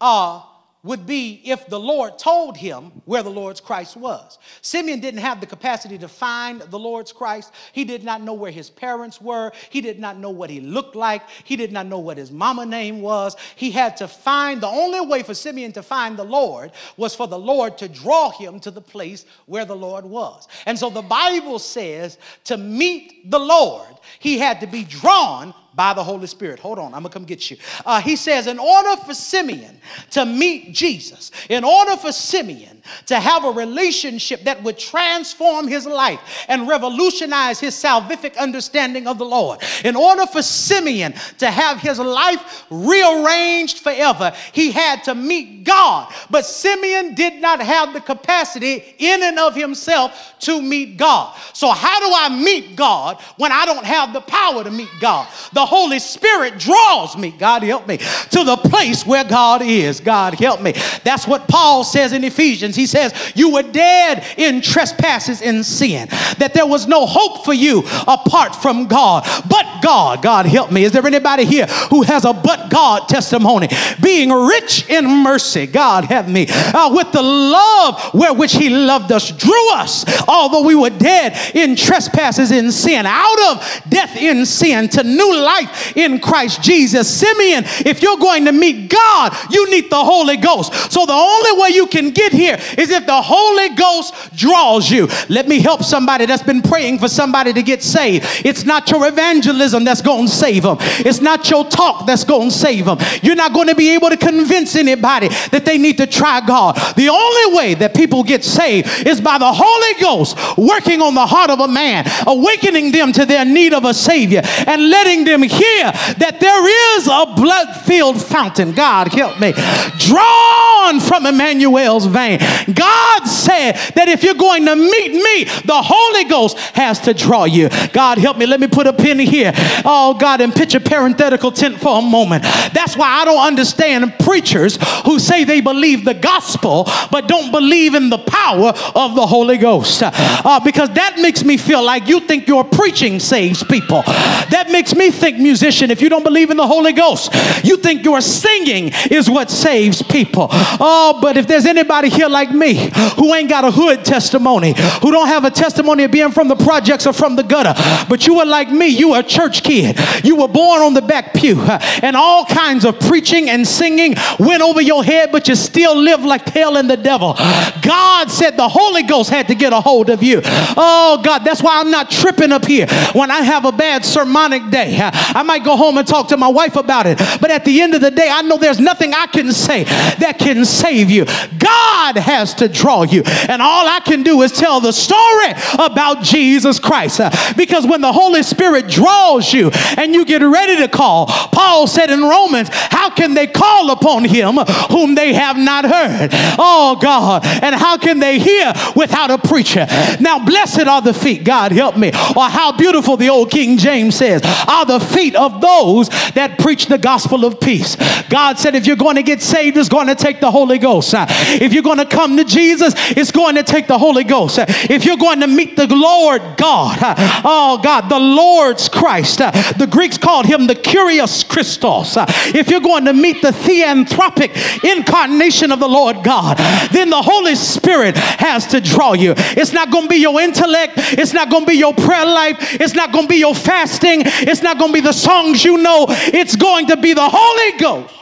[0.01, 0.41] uh,
[0.81, 4.39] would be if the Lord told him where the Lord's Christ was.
[4.62, 7.53] Simeon didn't have the capacity to find the Lord's Christ.
[7.73, 9.51] He did not know where his parents were.
[9.69, 11.23] He did not know what he looked like.
[11.43, 13.35] He did not know what his mama name was.
[13.57, 17.27] He had to find, the only way for Simeon to find the Lord was for
[17.27, 20.47] the Lord to draw him to the place where the Lord was.
[20.65, 25.93] And so the Bible says to meet the Lord, he had to be drawn by
[25.93, 26.59] the Holy Spirit.
[26.59, 27.57] Hold on, I'm gonna come get you.
[27.85, 29.79] Uh, he says, in order for Simeon
[30.12, 35.85] to meet Jesus, in order for Simeon to have a relationship that would transform his
[35.85, 41.79] life and revolutionize his salvific understanding of the Lord, in order for Simeon to have
[41.79, 46.12] his life rearranged forever, he had to meet God.
[46.29, 51.38] But Simeon did not have the capacity in and of himself to meet God.
[51.53, 55.28] So, how do I meet God when I don't have the power to meet God?
[55.54, 59.99] The Holy Spirit draws me, God help me, to the place where God is.
[59.99, 60.73] God help me.
[61.04, 62.75] That's what Paul says in Ephesians.
[62.75, 67.54] He says, You were dead in trespasses and sin, that there was no hope for
[67.54, 69.28] you apart from God.
[69.49, 70.84] But God, God help me.
[70.84, 73.67] Is there anybody here who has a but God testimony?
[74.02, 79.32] Being rich in mercy, God help me, uh, with the love wherewith He loved us,
[79.32, 84.89] drew us, although we were dead in trespasses in sin, out of death in sin
[84.89, 87.20] to new life in Christ Jesus.
[87.20, 90.74] Simeon, if you're going to meet God, you need the Holy Ghost.
[90.92, 95.08] So the only way you can get here is if the Holy Ghost draws you.
[95.30, 98.26] Let me help somebody that's been praying for somebody to get saved.
[98.46, 102.50] It's not your evangelism that's going to save them, it's not your talk that's going
[102.50, 102.98] to save them.
[103.22, 106.76] You're not going to be able to convince anybody that they need to try God.
[106.96, 111.26] The only way that people get saved is by the Holy Ghost working on the
[111.26, 115.43] heart of a man, awakening them to their need of a Savior, and letting them
[115.43, 118.71] hear that there is a blood filled fountain.
[118.71, 119.53] God help me.
[119.97, 122.39] Drawn from Emmanuel's vein.
[122.73, 127.45] God said that if you're going to meet me, the Holy Ghost has to draw
[127.45, 127.69] you.
[127.93, 128.45] God help me.
[128.45, 129.51] Let me put a pin here.
[129.86, 132.43] Oh, God, and pitch a parenthetical tent for a moment.
[132.73, 137.95] That's why I don't understand preachers who say they believe the gospel but don't believe
[137.95, 140.01] in the power of the Holy Ghost.
[140.03, 144.04] Uh, because that makes me feel like you think your preaching saves people.
[144.04, 148.04] That makes me think, musician, if you don't believe in the Holy Ghost, you think
[148.04, 150.48] your singing is what saves people.
[150.52, 155.12] Oh, but if there's anybody here like me who ain't got a hood testimony, who
[155.12, 157.74] don't have a testimony of being from the projects or from the gutter,
[158.10, 159.98] but you were like me, you were a church kid.
[160.24, 164.62] You were born on the back pew, and all kinds of preaching and singing went
[164.62, 167.36] over your head, but you still live like hell and the devil.
[167.82, 170.41] God said the Holy Ghost had to get a hold of you.
[170.43, 174.69] Oh, God, that's why I'm not tripping up here when I have a bad sermonic
[174.69, 174.97] day.
[175.01, 177.95] I might go home and talk to my wife about it, but at the end
[177.95, 181.25] of the day, I know there's nothing I can say that can save you.
[181.57, 186.23] God has to draw you, and all I can do is tell the story about
[186.23, 187.21] Jesus Christ.
[187.57, 192.09] Because when the Holy Spirit draws you and you get ready to call, Paul said
[192.09, 194.57] in Romans, How can they call upon him
[194.91, 196.29] whom they have not heard?
[196.59, 197.45] Oh, God.
[197.45, 199.88] And how can they hear without a preacher?
[200.19, 202.09] Now, blessed are the feet, God help me.
[202.35, 206.88] Or how beautiful the old King James says, are the feet of those that preach
[206.88, 207.95] the gospel of peace.
[208.30, 211.13] God said, if you're going to get saved, it's going to take the Holy Ghost.
[211.15, 214.60] If you're going to come to Jesus, it's going to take the Holy Ghost.
[214.89, 216.97] If you're going to meet the Lord God,
[217.43, 222.15] oh God, the Lord's Christ, the Greeks called him the Kyrios Christos.
[222.56, 226.58] If you're going to meet the theanthropic incarnation of the Lord God,
[226.91, 229.34] then the Holy Spirit has to draw you.
[229.38, 232.75] It's not going to be your intellect, it's not going to be your prayer life,
[232.80, 235.78] it's not going to be your fasting, it's not going to be the songs you
[235.78, 238.15] know, it's going to be the Holy Ghost.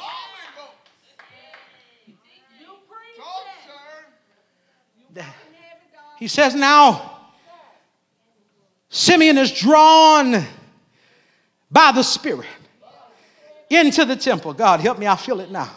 [6.19, 7.19] He says, Now,
[8.89, 10.43] Simeon is drawn
[11.69, 12.47] by the Spirit
[13.69, 14.53] into the temple.
[14.53, 15.69] God, help me, I feel it now.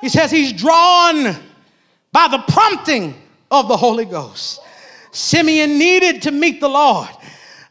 [0.00, 1.34] He says he's drawn
[2.12, 3.14] by the prompting
[3.50, 4.60] of the Holy Ghost.
[5.10, 7.08] Simeon needed to meet the Lord,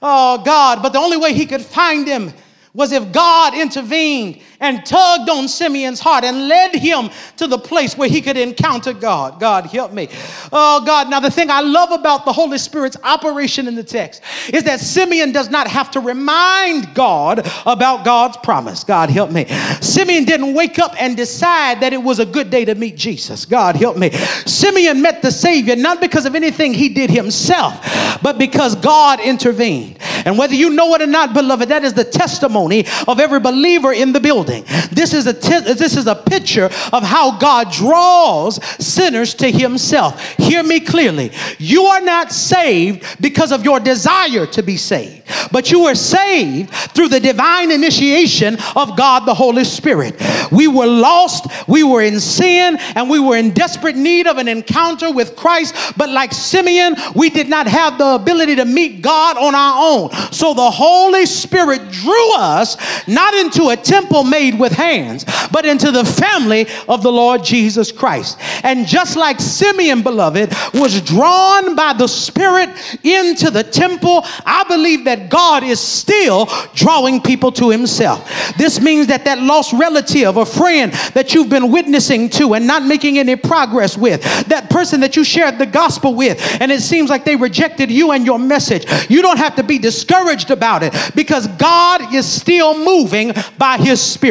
[0.04, 2.32] oh God, but the only way he could find him
[2.74, 7.98] was if God intervened and tugged on Simeon's heart and led him to the place
[7.98, 9.40] where he could encounter God.
[9.40, 10.10] God, help me.
[10.52, 11.10] Oh, God.
[11.10, 14.22] Now, the thing I love about the Holy Spirit's operation in the text
[14.54, 18.84] is that Simeon does not have to remind God about God's promise.
[18.84, 19.46] God, help me.
[19.82, 23.46] Simeon didn't wake up and decide that it was a good day to meet Jesus.
[23.46, 24.12] God, help me.
[24.12, 29.98] Simeon met the Savior not because of anything he did himself, but because God intervened.
[30.26, 33.92] And whether you know it or not, beloved, that is the testimony of every believer
[33.92, 34.53] in the building.
[34.62, 40.22] This is a t- this is a picture of how God draws sinners to himself.
[40.38, 41.32] Hear me clearly.
[41.58, 46.70] You are not saved because of your desire to be saved, but you were saved
[46.72, 50.22] through the divine initiation of God the Holy Spirit.
[50.52, 54.48] We were lost, we were in sin, and we were in desperate need of an
[54.48, 59.38] encounter with Christ, but like Simeon, we did not have the ability to meet God
[59.38, 60.12] on our own.
[60.32, 65.92] So the Holy Spirit drew us not into a temple made with hands, but into
[65.92, 68.40] the family of the Lord Jesus Christ.
[68.64, 72.70] And just like Simeon, beloved, was drawn by the Spirit
[73.06, 78.20] into the temple, I believe that God is still drawing people to Himself.
[78.58, 82.84] This means that that lost relative or friend that you've been witnessing to and not
[82.84, 87.12] making any progress with, that person that you shared the gospel with, and it seems
[87.12, 90.94] like they rejected you and your message, you don't have to be discouraged about it
[91.14, 94.23] because God is still moving by His Spirit.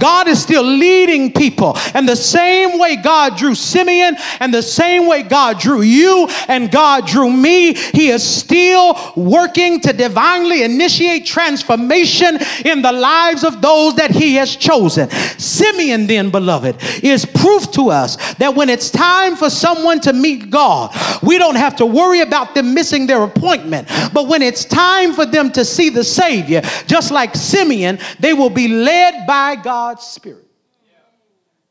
[0.00, 1.76] God is still leading people.
[1.94, 6.70] And the same way God drew Simeon, and the same way God drew you, and
[6.70, 13.62] God drew me, He is still working to divinely initiate transformation in the lives of
[13.62, 15.08] those that He has chosen.
[15.10, 20.50] Simeon, then, beloved, is proof to us that when it's time for someone to meet
[20.50, 23.88] God, we don't have to worry about them missing their appointment.
[24.12, 28.32] But when it's time time for them to see the Savior, just like Simeon, they
[28.32, 30.48] will be led by God's Spirit.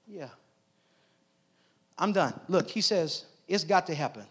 [0.07, 0.29] Yeah.
[1.97, 2.33] I'm done.
[2.47, 4.23] Look, he says, it's got to happen.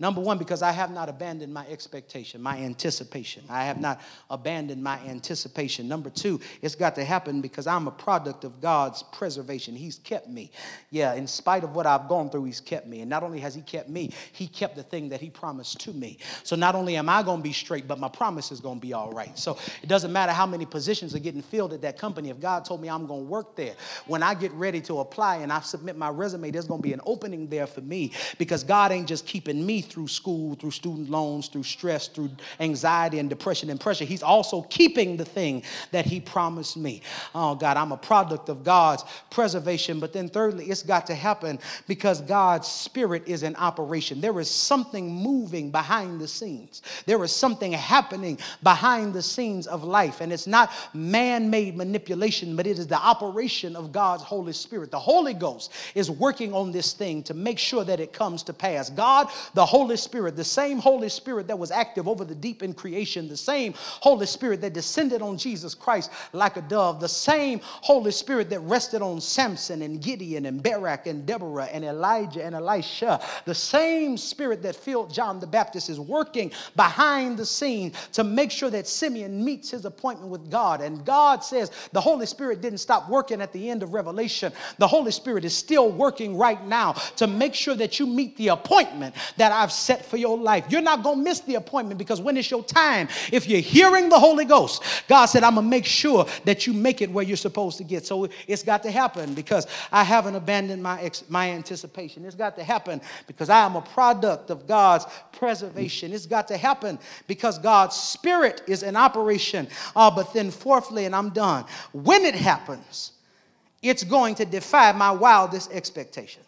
[0.00, 3.44] Number one, because I have not abandoned my expectation, my anticipation.
[3.50, 5.88] I have not abandoned my anticipation.
[5.88, 9.76] Number two, it's got to happen because I'm a product of God's preservation.
[9.76, 10.52] He's kept me.
[10.90, 13.02] Yeah, in spite of what I've gone through, He's kept me.
[13.02, 15.92] And not only has He kept me, He kept the thing that He promised to
[15.92, 16.16] me.
[16.44, 18.86] So not only am I going to be straight, but my promise is going to
[18.86, 19.38] be all right.
[19.38, 22.30] So it doesn't matter how many positions are getting filled at that company.
[22.30, 23.74] If God told me I'm going to work there,
[24.06, 26.94] when I get ready to apply and I submit my resume, there's going to be
[26.94, 31.10] an opening there for me because God ain't just keeping me through school, through student
[31.10, 34.04] loans, through stress, through anxiety and depression and pressure.
[34.04, 37.02] He's also keeping the thing that He promised me.
[37.34, 40.00] Oh, God, I'm a product of God's preservation.
[40.00, 44.20] But then, thirdly, it's got to happen because God's Spirit is in operation.
[44.20, 49.84] There is something moving behind the scenes, there is something happening behind the scenes of
[49.84, 50.20] life.
[50.20, 54.90] And it's not man made manipulation, but it is the operation of God's Holy Spirit.
[54.90, 58.52] The Holy Ghost is working on this thing to make sure that it comes to
[58.52, 58.90] pass.
[58.90, 62.72] God, the Holy Spirit, the same Holy Spirit that was active over the deep in
[62.72, 67.60] creation, the same Holy Spirit that descended on Jesus Christ like a dove, the same
[67.62, 72.54] Holy Spirit that rested on Samson and Gideon and Barak and Deborah and Elijah and
[72.54, 78.24] Elisha, the same Spirit that filled John the Baptist is working behind the scene to
[78.24, 80.80] make sure that Simeon meets his appointment with God.
[80.80, 84.52] And God says the Holy Spirit didn't stop working at the end of Revelation.
[84.78, 88.48] The Holy Spirit is still working right now to make sure that you meet the
[88.48, 90.64] appointment that I've set for your life.
[90.68, 94.08] You're not going to miss the appointment because when it's your time, if you're hearing
[94.08, 97.24] the Holy Ghost, God said, I'm going to make sure that you make it where
[97.24, 98.06] you're supposed to get.
[98.06, 102.24] So it's got to happen because I haven't abandoned my, ex- my anticipation.
[102.24, 106.12] It's got to happen because I am a product of God's preservation.
[106.12, 109.68] It's got to happen because God's Spirit is in operation.
[109.94, 113.12] Uh, but then, fourthly, and I'm done, when it happens,
[113.82, 116.46] it's going to defy my wildest expectations.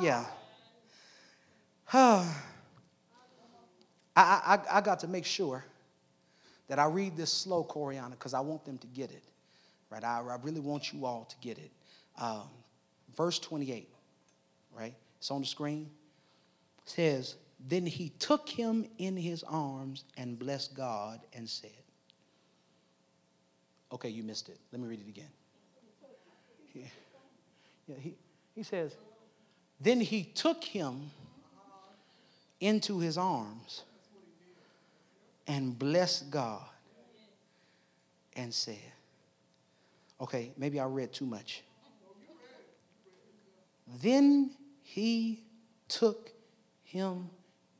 [0.00, 0.24] Yeah.
[1.92, 2.34] I,
[4.16, 5.64] I, I got to make sure
[6.68, 9.24] that I read this slow, Coriana, because I want them to get it.
[9.90, 10.04] Right?
[10.04, 11.70] I, I really want you all to get it.
[12.20, 12.48] Um,
[13.16, 13.88] verse 28,
[14.76, 14.94] right?
[15.18, 15.88] It's on the screen.
[16.84, 17.36] It says,
[17.68, 21.70] Then he took him in his arms and blessed God and said,
[23.92, 24.58] Okay, you missed it.
[24.72, 25.30] Let me read it again.
[26.74, 26.82] Yeah,
[27.86, 28.14] yeah he,
[28.54, 28.94] he says,
[29.80, 31.10] Then he took him
[32.60, 33.84] into his arms
[35.46, 36.62] and blessed God
[38.36, 38.76] and said,
[40.20, 41.62] Okay, maybe I read too much.
[44.02, 44.50] Then
[44.82, 45.42] he
[45.86, 46.30] took
[46.82, 47.30] him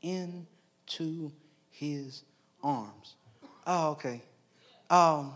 [0.01, 1.31] into
[1.69, 2.23] his
[2.63, 3.15] arms.
[3.67, 4.21] Oh, okay.
[4.89, 5.33] Um,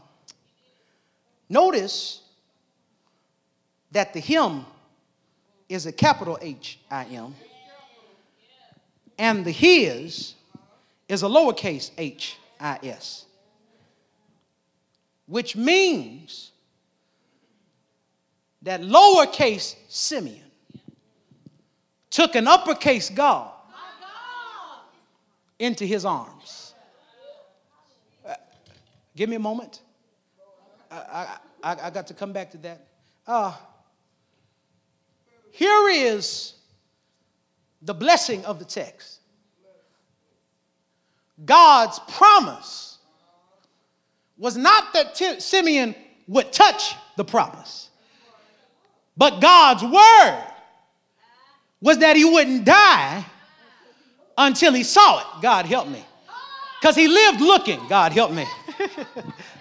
[1.50, 2.22] notice
[3.92, 4.66] that the him
[5.70, 7.36] is a capital H I M
[9.18, 10.36] and the his
[11.08, 13.26] is a lowercase h i s,
[15.28, 16.52] which means
[18.62, 20.40] that lowercase Simeon
[22.10, 23.52] took an uppercase God
[25.60, 26.74] into his arms.
[28.26, 28.36] Uh,
[29.16, 29.82] give me a moment.
[30.92, 32.88] I, I, I, got to come back to that.
[33.26, 33.54] Uh,
[35.52, 36.54] here is
[37.86, 39.20] the blessing of the text.
[41.44, 42.98] God's promise
[44.38, 45.96] was not that Simeon
[46.28, 47.90] would touch the promise,
[49.18, 50.44] but God's word
[51.82, 53.26] was that he wouldn't die
[54.38, 55.42] until he saw it.
[55.42, 56.04] God help me.
[56.80, 57.80] Because he lived looking.
[57.88, 58.46] God help me.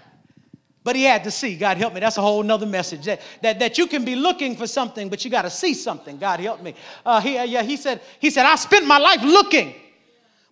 [0.84, 1.56] But he had to see.
[1.56, 2.00] God help me.
[2.00, 3.04] That's a whole nother message.
[3.04, 6.18] That, that, that you can be looking for something, but you got to see something.
[6.18, 6.74] God help me.
[7.06, 9.74] Uh, he, uh, yeah, he said, he said, I spent my life looking,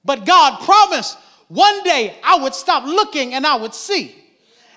[0.05, 1.19] but God promised
[1.49, 4.15] one day I would stop looking and I would see.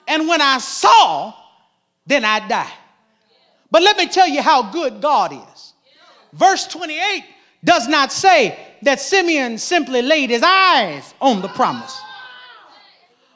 [0.08, 1.34] And when I saw,
[2.06, 2.72] then I'd die.
[3.70, 5.74] But let me tell you how good God is.
[6.34, 7.24] Verse 28
[7.64, 11.99] does not say that Simeon simply laid his eyes on the promise.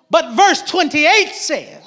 [0.10, 1.87] But verse 28 says,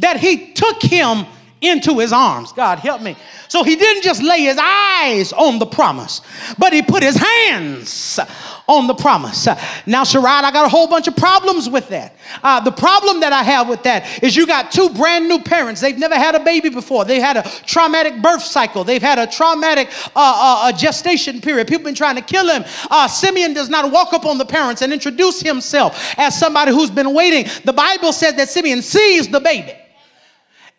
[0.00, 1.26] that he took him
[1.60, 2.52] into his arms.
[2.52, 3.16] God help me.
[3.48, 6.20] So he didn't just lay his eyes on the promise,
[6.58, 8.20] but he put his hands
[8.68, 9.46] on the promise.
[9.86, 12.14] Now, Sherrod, I got a whole bunch of problems with that.
[12.42, 15.80] Uh, the problem that I have with that is you got two brand new parents.
[15.80, 17.04] They've never had a baby before.
[17.04, 18.84] They had a traumatic birth cycle.
[18.84, 21.66] They've had a traumatic uh, uh, gestation period.
[21.66, 22.64] People been trying to kill him.
[22.90, 26.90] Uh, Simeon does not walk up on the parents and introduce himself as somebody who's
[26.90, 27.46] been waiting.
[27.64, 29.72] The Bible says that Simeon sees the baby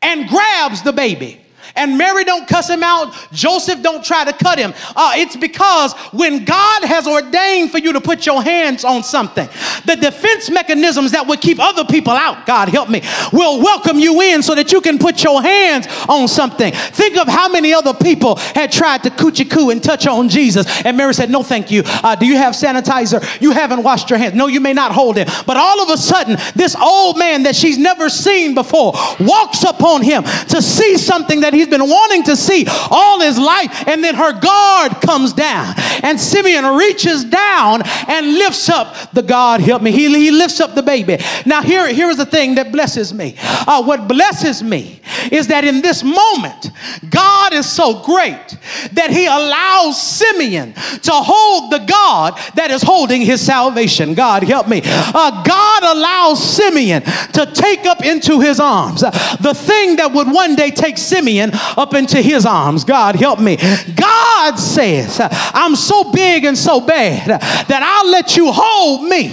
[0.01, 1.39] and grabs the baby
[1.75, 3.13] and Mary don't cuss him out.
[3.31, 4.73] Joseph don't try to cut him.
[4.95, 9.47] Uh, it's because when God has ordained for you to put your hands on something,
[9.85, 13.01] the defense mechanisms that would keep other people out, God help me,
[13.31, 16.73] will welcome you in so that you can put your hands on something.
[16.73, 20.65] Think of how many other people had tried to coochie coo and touch on Jesus.
[20.85, 21.83] And Mary said, No, thank you.
[21.85, 23.41] Uh, do you have sanitizer?
[23.41, 24.35] You haven't washed your hands.
[24.35, 25.29] No, you may not hold it.
[25.45, 30.01] But all of a sudden, this old man that she's never seen before walks upon
[30.01, 33.87] him to see something that he's been wanting to see all his life.
[33.87, 35.73] And then her guard comes down.
[36.03, 39.91] And Simeon reaches down and lifts up the God, help me.
[39.91, 41.17] He, he lifts up the baby.
[41.45, 43.35] Now, here, here is the thing that blesses me.
[43.39, 45.01] Uh, what blesses me
[45.31, 46.71] is that in this moment,
[47.09, 48.57] God is so great
[48.93, 54.13] that he allows Simeon to hold the God that is holding his salvation.
[54.13, 54.81] God, help me.
[54.85, 60.55] Uh, God allows Simeon to take up into his arms the thing that would one
[60.55, 62.83] day take Simeon up into his arms.
[62.83, 63.57] God, help me.
[63.95, 69.27] God says, I'm so big and so bad that I'll let you hold me,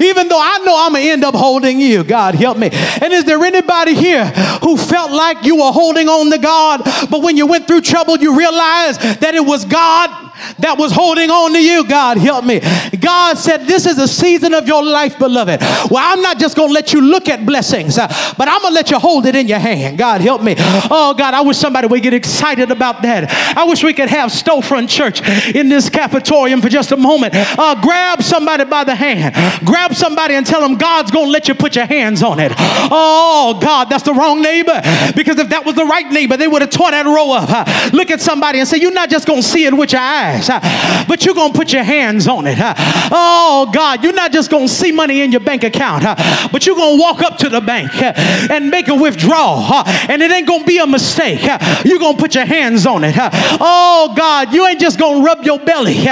[0.00, 2.04] even though I know I'm going to end up holding you.
[2.04, 2.70] God, help me.
[2.72, 4.26] And is there anybody here
[4.62, 8.18] who felt like you were holding on to God, but when you went through trouble,
[8.18, 10.29] you realized that it was God?
[10.58, 11.86] That was holding on to you.
[11.86, 12.60] God, help me.
[12.98, 15.60] God said, This is a season of your life, beloved.
[15.90, 18.72] Well, I'm not just going to let you look at blessings, uh, but I'm going
[18.72, 19.98] to let you hold it in your hand.
[19.98, 20.54] God, help me.
[20.58, 23.30] Oh, God, I wish somebody would get excited about that.
[23.56, 25.20] I wish we could have Storefront Church
[25.54, 27.34] in this cafetorium for just a moment.
[27.34, 29.34] Uh, grab somebody by the hand,
[29.66, 32.52] grab somebody and tell them God's going to let you put your hands on it.
[32.56, 34.80] Oh, God, that's the wrong neighbor.
[35.14, 37.48] Because if that was the right neighbor, they would have tore that row up.
[37.50, 40.00] Uh, look at somebody and say, You're not just going to see it with your
[40.00, 40.29] eyes
[41.08, 42.58] but you're going to put your hands on it.
[42.60, 46.04] Oh, God, you're not just going to see money in your bank account,
[46.52, 47.90] but you're going to walk up to the bank
[48.50, 49.72] and make a withdrawal,
[50.08, 51.42] and it ain't going to be a mistake.
[51.84, 53.14] You're going to put your hands on it.
[53.18, 56.04] Oh, God, you ain't just going to rub your belly,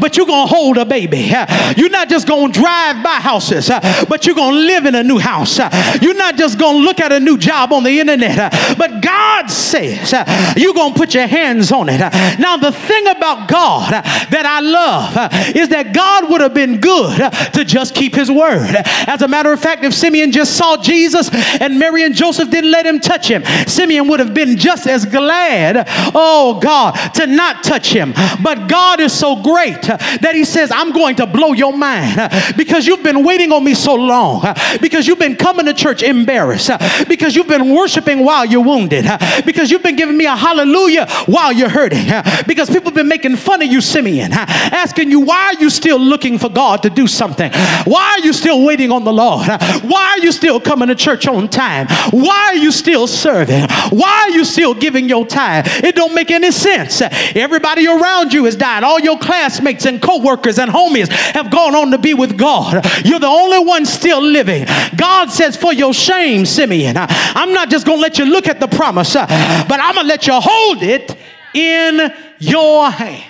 [0.00, 1.32] but you're going to hold a baby.
[1.76, 3.70] You're not just going to drive by houses,
[4.08, 5.58] but you're going to live in a new house.
[6.00, 9.50] You're not just going to look at a new job on the internet, but God
[9.50, 10.12] says
[10.56, 12.00] you're going to put your hands on it.
[12.38, 16.80] Now, the thing about God God that I love is that God would have been
[16.80, 17.18] good
[17.52, 18.74] to just keep his word.
[19.06, 21.28] As a matter of fact, if Simeon just saw Jesus
[21.60, 25.04] and Mary and Joseph didn't let him touch him, Simeon would have been just as
[25.04, 25.84] glad,
[26.14, 28.14] oh God, to not touch him.
[28.42, 32.16] But God is so great that he says, I'm going to blow your mind
[32.56, 34.42] because you've been waiting on me so long,
[34.80, 36.70] because you've been coming to church embarrassed,
[37.08, 39.04] because you've been worshiping while you're wounded,
[39.44, 42.06] because you've been giving me a hallelujah while you're hurting,
[42.46, 45.98] because people have been making fun of you, Simeon, asking you, why are you still
[45.98, 47.50] looking for God to do something?
[47.84, 49.48] Why are you still waiting on the Lord?
[49.82, 51.86] Why are you still coming to church on time?
[52.10, 53.66] Why are you still serving?
[53.90, 55.64] Why are you still giving your time?
[55.66, 57.02] It don't make any sense.
[57.34, 58.84] Everybody around you has died.
[58.84, 62.84] All your classmates and co-workers and homies have gone on to be with God.
[63.04, 64.66] You're the only one still living.
[64.96, 68.60] God says, for your shame, Simeon, I'm not just going to let you look at
[68.60, 71.16] the promise, but I'm going to let you hold it
[71.54, 73.24] in your hand.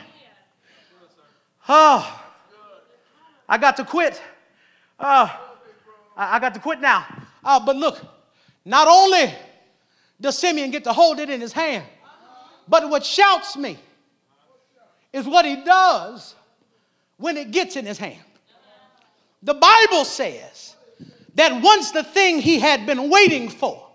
[1.73, 2.21] Oh,
[3.49, 4.21] I got to quit.
[4.99, 5.41] Oh,
[6.17, 7.07] I got to quit now.
[7.45, 8.01] Oh, but look,
[8.65, 9.33] not only
[10.21, 11.85] does Simeon get to hold it in his hand,
[12.67, 13.79] but what shouts me
[15.13, 16.35] is what he does
[17.19, 18.19] when it gets in his hand.
[19.45, 20.75] The Bible says
[21.37, 23.90] that once the thing he had been waiting for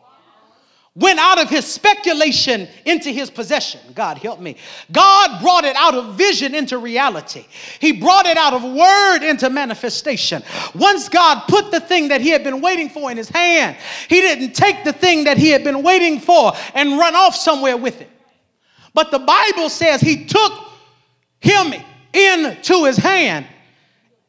[0.95, 3.81] went out of his speculation into his possession.
[3.93, 4.55] God help me.
[4.91, 7.45] God brought it out of vision into reality.
[7.79, 10.41] He brought it out of word into manifestation.
[10.73, 13.75] Once God put the thing that he had been waiting for in his hand,
[14.07, 17.75] he didn't take the thing that he had been waiting for and run off somewhere
[17.75, 18.09] with it.
[18.93, 20.53] But the Bible says he took
[21.41, 21.73] him
[22.13, 23.45] into his hand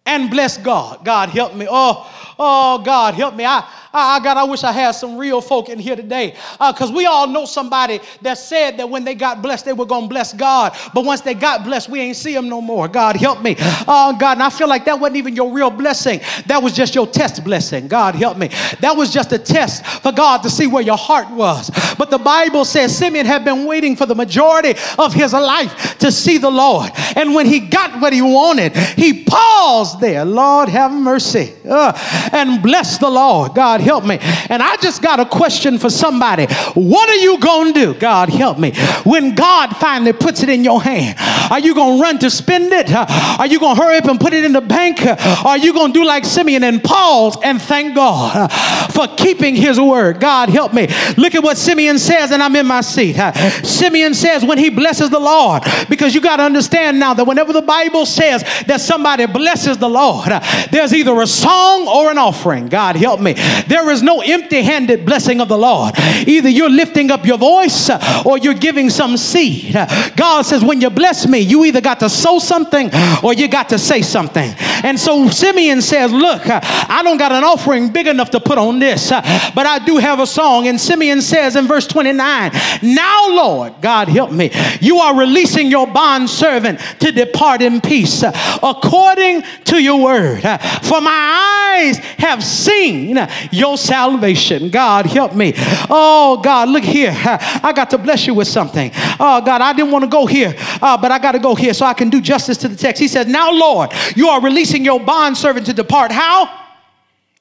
[0.05, 1.05] and bless God.
[1.05, 1.69] God help me.
[1.71, 3.45] Oh, oh, God help me.
[3.45, 6.37] I, I, God, I wish I had some real folk in here today.
[6.59, 9.87] Because uh, we all know somebody that said that when they got blessed, they were
[9.87, 10.77] going to bless God.
[10.93, 12.89] But once they got blessed, we ain't see them no more.
[12.89, 13.57] God help me.
[13.59, 16.21] Oh, God, and I feel like that wasn't even your real blessing.
[16.47, 17.89] That was just your test blessing.
[17.89, 18.49] God help me.
[18.81, 21.71] That was just a test for God to see where your heart was.
[21.97, 26.13] But the Bible says Simeon had been waiting for the majority of his life to
[26.13, 26.91] see the Lord.
[27.15, 30.25] And when he got what he wanted, he paused there.
[30.25, 31.55] Lord, have mercy.
[31.69, 31.93] Uh,
[32.33, 33.55] and bless the Lord.
[33.55, 34.19] God help me.
[34.49, 36.47] And I just got a question for somebody.
[36.75, 37.95] What are you going to do?
[37.95, 38.73] God help me.
[39.05, 41.17] When God finally puts it in your hand,
[41.51, 42.91] are you going to run to spend it?
[42.93, 45.01] Are you going to hurry up and put it in the bank?
[45.45, 48.51] Are you going to do like Simeon and pause and thank God
[48.93, 50.21] for keeping his word?
[50.21, 50.89] God help me.
[51.17, 53.17] Look at what Simeon says, and I'm in my seat.
[53.65, 57.53] Simeon says, when he blesses the Lord, because you got to understand now that whenever
[57.53, 60.29] the Bible says that somebody blesses the Lord,
[60.71, 62.69] there's either a song or an offering.
[62.69, 63.35] God help me.
[63.67, 65.95] There is no empty handed blessing of the Lord.
[66.27, 67.91] Either you're lifting up your voice
[68.25, 69.75] or you're giving some seed.
[70.17, 72.91] God says, when you bless me, you either got to sow something
[73.23, 74.55] or you got to say something.
[74.83, 78.79] And so Simeon says, Look, I don't got an offering big enough to put on
[78.79, 80.69] this, but I do have a song.
[80.69, 82.53] And Simeon says in verse 29,
[82.83, 84.51] Now, Lord, God help me,
[84.81, 88.23] you are releasing your bond servant to depart in peace
[88.63, 90.43] according to your word.
[90.83, 93.19] For my eyes have seen
[93.51, 94.71] your salvation.
[94.71, 95.53] God, help me.
[95.91, 97.13] Oh, God, look here.
[97.15, 98.91] I got to bless you with something.
[99.19, 101.75] Oh, God, I didn't want to go here, uh, but I got to go here
[101.75, 103.01] so I can do justice to the text.
[103.01, 106.13] He says, Now, Lord, you are releasing your bond servant to depart.
[106.13, 106.65] How?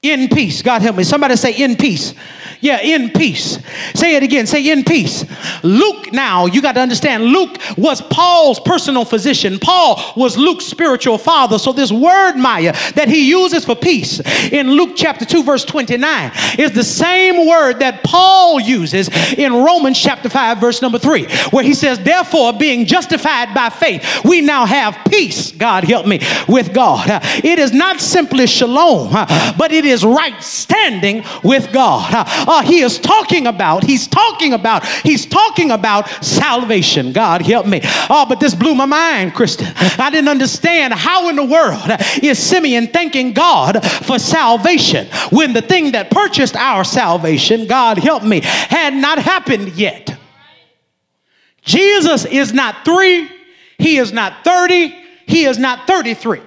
[0.01, 0.61] In peace.
[0.61, 1.03] God help me.
[1.03, 2.13] Somebody say, In peace.
[2.61, 3.59] Yeah, in peace.
[3.93, 4.47] Say it again.
[4.47, 5.25] Say in peace.
[5.63, 9.59] Luke, now, you got to understand, Luke was Paul's personal physician.
[9.59, 11.59] Paul was Luke's spiritual father.
[11.59, 14.19] So, this word, Maya, that he uses for peace
[14.51, 19.99] in Luke chapter 2, verse 29, is the same word that Paul uses in Romans
[19.99, 24.65] chapter 5, verse number 3, where he says, Therefore, being justified by faith, we now
[24.65, 27.07] have peace, God help me, with God.
[27.43, 32.13] It is not simply shalom, but it is right standing with God
[32.47, 33.83] uh, he is talking about.
[33.83, 34.85] He's talking about.
[34.85, 37.11] He's talking about salvation.
[37.11, 37.81] God help me.
[38.09, 39.67] Oh, but this blew my mind, Kristen.
[39.75, 41.89] I didn't understand how in the world
[42.21, 48.23] is Simeon thanking God for salvation when the thing that purchased our salvation, God help
[48.23, 50.17] me, had not happened yet.
[51.61, 53.29] Jesus is not three,
[53.77, 56.41] he is not 30, he is not 33.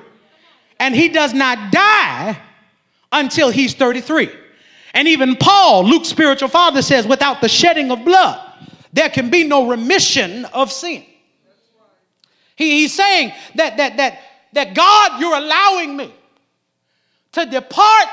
[0.81, 2.41] And he does not die
[3.11, 4.31] until he's 33.
[4.99, 8.45] And even Paul, Luke's spiritual father, says, without the shedding of blood,
[8.93, 11.05] there can be no remission of sin.
[12.57, 14.19] He, he's saying that, that, that,
[14.55, 16.13] that God, you're allowing me
[17.31, 18.09] to depart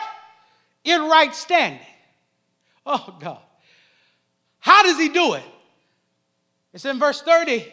[0.83, 1.79] in right standing.
[2.85, 3.41] Oh, God.
[4.59, 5.43] How does he do it?
[6.71, 7.65] It's in verse 30.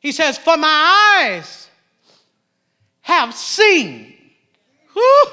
[0.00, 1.68] He says, For my eyes
[3.02, 4.16] have seen.
[4.94, 5.26] Whew,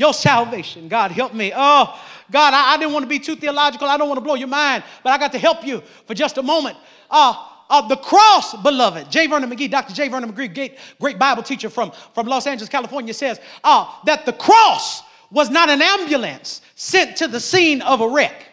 [0.00, 0.88] your salvation.
[0.88, 1.52] God, help me.
[1.54, 3.86] Oh, God, I, I didn't want to be too theological.
[3.86, 6.38] I don't want to blow your mind, but I got to help you for just
[6.38, 6.78] a moment.
[7.10, 9.10] Uh, uh, the cross, beloved.
[9.10, 9.26] J.
[9.26, 9.92] Vernon McGee, Dr.
[9.92, 10.08] J.
[10.08, 14.32] Vernon McGee, great, great Bible teacher from, from Los Angeles, California, says uh, that the
[14.32, 18.46] cross was not an ambulance sent to the scene of a wreck.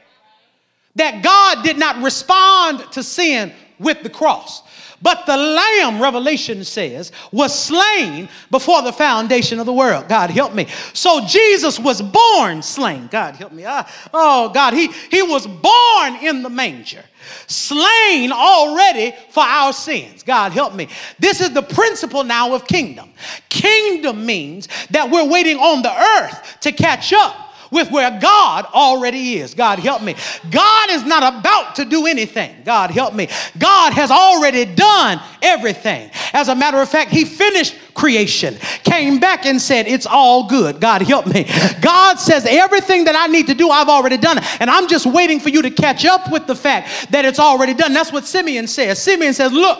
[0.95, 4.63] That God did not respond to sin with the cross.
[5.01, 10.07] But the Lamb, Revelation says, was slain before the foundation of the world.
[10.07, 10.67] God help me.
[10.93, 13.07] So Jesus was born slain.
[13.11, 13.63] God help me.
[13.65, 17.03] Ah, oh, God, he, he was born in the manger,
[17.45, 20.23] slain already for our sins.
[20.23, 20.89] God help me.
[21.19, 23.11] This is the principle now of kingdom.
[23.49, 29.35] Kingdom means that we're waiting on the earth to catch up with where God already
[29.35, 29.53] is.
[29.53, 30.15] God help me.
[30.49, 32.55] God is not about to do anything.
[32.63, 33.27] God help me.
[33.57, 36.09] God has already done everything.
[36.33, 40.79] As a matter of fact, He finished creation, came back and said, It's all good.
[40.79, 41.45] God help me.
[41.81, 44.39] God says, Everything that I need to do, I've already done.
[44.59, 47.73] And I'm just waiting for you to catch up with the fact that it's already
[47.73, 47.93] done.
[47.93, 49.01] That's what Simeon says.
[49.01, 49.79] Simeon says, Look,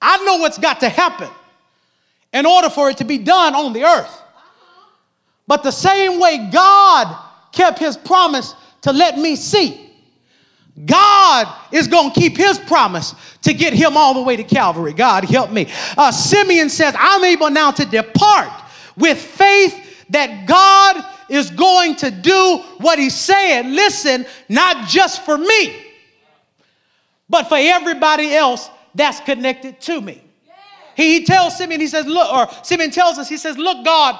[0.00, 1.28] I know what's got to happen
[2.32, 4.17] in order for it to be done on the earth.
[5.48, 9.90] But the same way God kept his promise to let me see,
[10.84, 14.92] God is going to keep his promise to get him all the way to Calvary.
[14.92, 15.68] God help me.
[15.96, 18.52] Uh, Simeon says, I'm able now to depart
[18.96, 23.66] with faith that God is going to do what he said.
[23.66, 25.86] Listen, not just for me,
[27.28, 30.22] but for everybody else that's connected to me.
[30.94, 34.18] he tells Simeon, he says, Look, or Simeon tells us, he says, Look, God,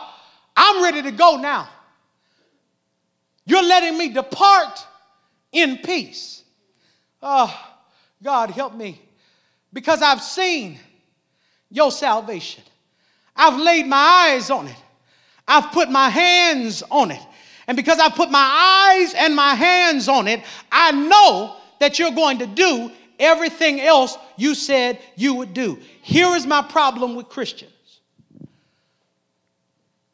[0.61, 1.69] I'm ready to go now.
[3.47, 4.85] You're letting me depart
[5.53, 6.43] in peace.
[7.23, 7.57] Oh,
[8.21, 9.01] God, help me.
[9.73, 10.81] Because I've seen
[11.71, 12.65] your salvation.
[13.37, 14.77] I've laid my eyes on it.
[15.47, 17.23] I've put my hands on it.
[17.69, 20.43] And because I've put my eyes and my hands on it,
[20.73, 22.91] I know that you're going to do
[23.21, 25.79] everything else you said you would do.
[26.03, 27.73] Here is my problem with Christians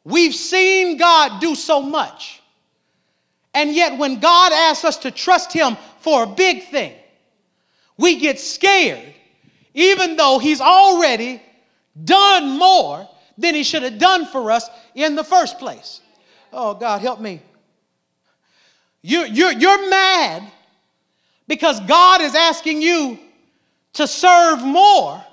[0.05, 2.41] we've seen God do so much.
[3.53, 6.93] And yet, when God asks us to trust Him for a big thing,
[7.97, 9.13] we get scared,
[9.73, 11.41] even though He's already
[12.01, 16.01] done more than He should have done for us in the first place.
[16.53, 17.41] Oh, God, help me.
[19.01, 20.43] You're, you're, you're mad
[21.47, 23.19] because God is asking you
[23.93, 25.23] to serve more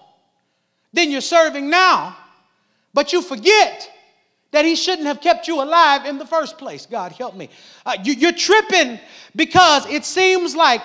[0.93, 2.17] than you're serving now,
[2.95, 3.91] but you forget
[4.53, 6.87] that He shouldn't have kept you alive in the first place.
[6.87, 7.51] God, help me.
[7.85, 9.01] Uh, you, you're tripping
[9.35, 10.81] because it seems like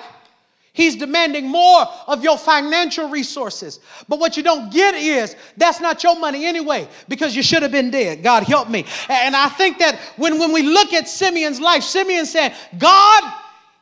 [0.73, 3.79] He's demanding more of your financial resources.
[4.07, 7.71] But what you don't get is that's not your money anyway because you should have
[7.71, 8.21] been dead.
[8.21, 8.85] God help me.
[9.09, 13.33] And I think that when, when we look at Simeon's life, Simeon said, God,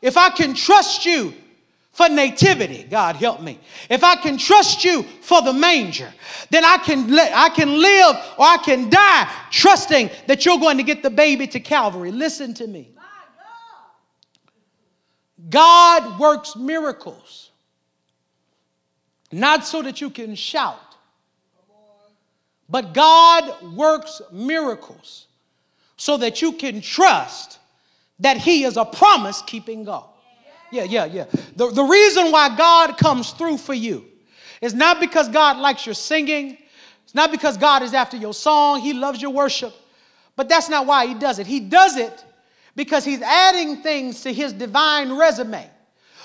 [0.02, 1.34] if I can trust you
[1.96, 3.58] for nativity, God help me.
[3.90, 6.14] If I can trust you for the manger,
[6.50, 10.76] then I can, li- I can live or I can die trusting that you're going
[10.76, 12.12] to get the baby to Calvary.
[12.12, 12.92] Listen to me.
[15.50, 17.52] God works miracles,
[19.32, 20.98] not so that you can shout,
[22.68, 25.28] but God works miracles
[25.96, 27.58] so that you can trust
[28.20, 30.10] that He is a promise keeping God.
[30.76, 31.26] Yeah, yeah, yeah.
[31.56, 34.06] The, the reason why God comes through for you
[34.62, 36.58] is not because God likes your singing,
[37.04, 39.74] it's not because God is after your song, He loves your worship,
[40.36, 41.48] but that's not why He does it.
[41.48, 42.26] He does it
[42.76, 45.70] because he's adding things to his divine resume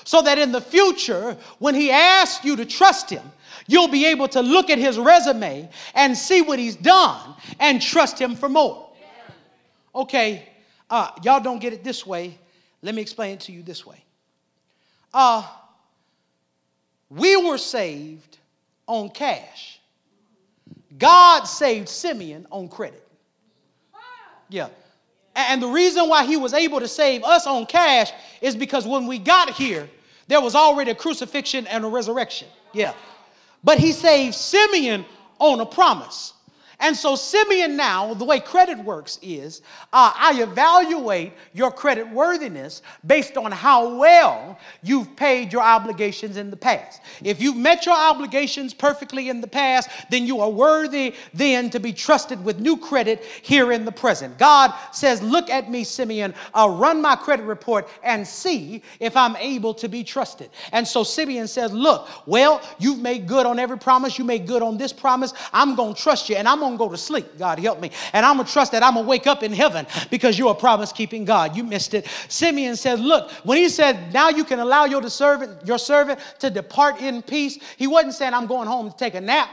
[0.03, 3.23] so that in the future, when he asks you to trust him,
[3.67, 8.19] you'll be able to look at his resume and see what he's done and trust
[8.19, 8.89] him for more.
[9.93, 10.49] Okay,
[10.89, 12.37] uh, y'all don't get it this way.
[12.81, 14.03] Let me explain it to you this way.
[15.13, 15.47] Uh,
[17.09, 18.37] we were saved
[18.87, 19.79] on cash.
[20.97, 23.07] God saved Simeon on credit.
[24.49, 24.69] Yeah.
[25.35, 29.07] And the reason why he was able to save us on cash is because when
[29.07, 29.89] we got here,
[30.27, 32.47] there was already a crucifixion and a resurrection.
[32.73, 32.93] Yeah.
[33.63, 35.05] But he saved Simeon
[35.39, 36.33] on a promise.
[36.81, 39.61] And so, Simeon now, the way credit works is
[39.93, 46.49] uh, I evaluate your credit worthiness based on how well you've paid your obligations in
[46.49, 47.01] the past.
[47.23, 51.79] If you've met your obligations perfectly in the past, then you are worthy then to
[51.79, 54.39] be trusted with new credit here in the present.
[54.39, 59.35] God says, Look at me, Simeon, I'll run my credit report and see if I'm
[59.35, 60.49] able to be trusted.
[60.71, 64.63] And so, Simeon says, Look, well, you've made good on every promise, you made good
[64.63, 65.31] on this promise.
[65.53, 67.37] I'm going to trust you and I'm going going to go to sleep.
[67.37, 67.91] God help me.
[68.13, 70.51] And I'm going to trust that I'm going to wake up in heaven because you're
[70.51, 71.55] a promise keeping God.
[71.55, 72.07] You missed it.
[72.27, 76.49] Simeon said, Look, when he said, Now you can allow your servant, your servant to
[76.49, 79.49] depart in peace, he wasn't saying, I'm going home to take a nap.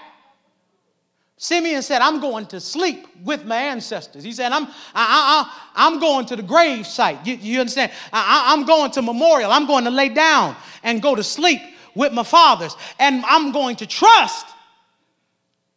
[1.41, 4.25] Simeon said, I'm going to sleep with my ancestors.
[4.25, 7.25] He said, I'm, I, I, I'm going to the grave site.
[7.25, 7.93] You, you understand?
[8.13, 9.53] I, I'm going to memorial.
[9.53, 11.61] I'm going to lay down and go to sleep
[11.95, 12.77] with my fathers.
[12.99, 14.47] And I'm going to trust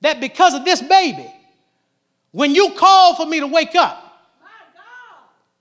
[0.01, 1.31] that because of this baby,
[2.31, 4.07] when you call for me to wake up,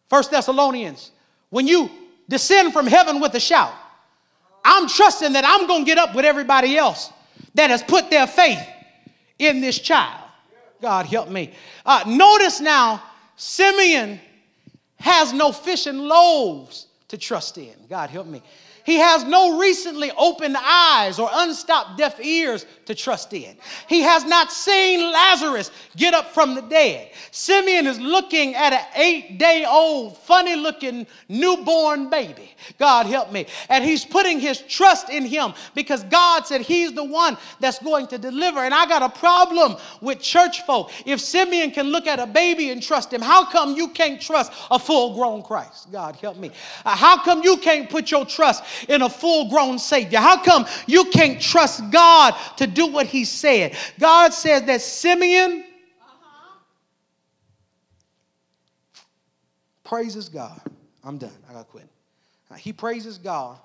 [0.09, 1.13] First Thessalonians,
[1.51, 1.89] when you
[2.29, 3.73] descend from heaven with a shout,
[4.65, 7.13] I'm trusting that I'm going to get up with everybody else
[7.55, 8.61] that has put their faith
[9.39, 10.25] in this child.
[10.83, 11.53] God help me.
[11.85, 13.03] Uh, notice now,
[13.37, 14.21] Simeon
[14.99, 17.75] has no fish and loaves to trust in.
[17.89, 18.43] God help me.
[18.85, 23.57] He has no recently opened eyes or unstopped deaf ears to trust in.
[23.89, 27.11] He has not seen Lazarus get up from the dead.
[27.31, 32.51] Simeon is looking at an eight day old, funny looking newborn baby.
[32.79, 33.47] God help me.
[33.69, 38.07] And he's putting his trust in him because God said he's the one that's going
[38.09, 38.61] to deliver.
[38.61, 40.91] And I got a problem with church folk.
[41.07, 44.53] If Simeon can look at a baby and trust him, how come you can't trust
[44.71, 45.93] a full grown Christ?
[45.93, 46.51] God help me.
[46.85, 50.19] Uh, how come you can't put your trust in a full grown Savior?
[50.19, 53.77] How come you can't trust God to do what He said?
[53.99, 55.65] God says that Simeon
[56.01, 56.57] uh-huh,
[59.85, 60.61] praises God.
[61.03, 61.33] I'm done.
[61.49, 61.89] I got to quit.
[62.51, 63.59] Uh, he praises God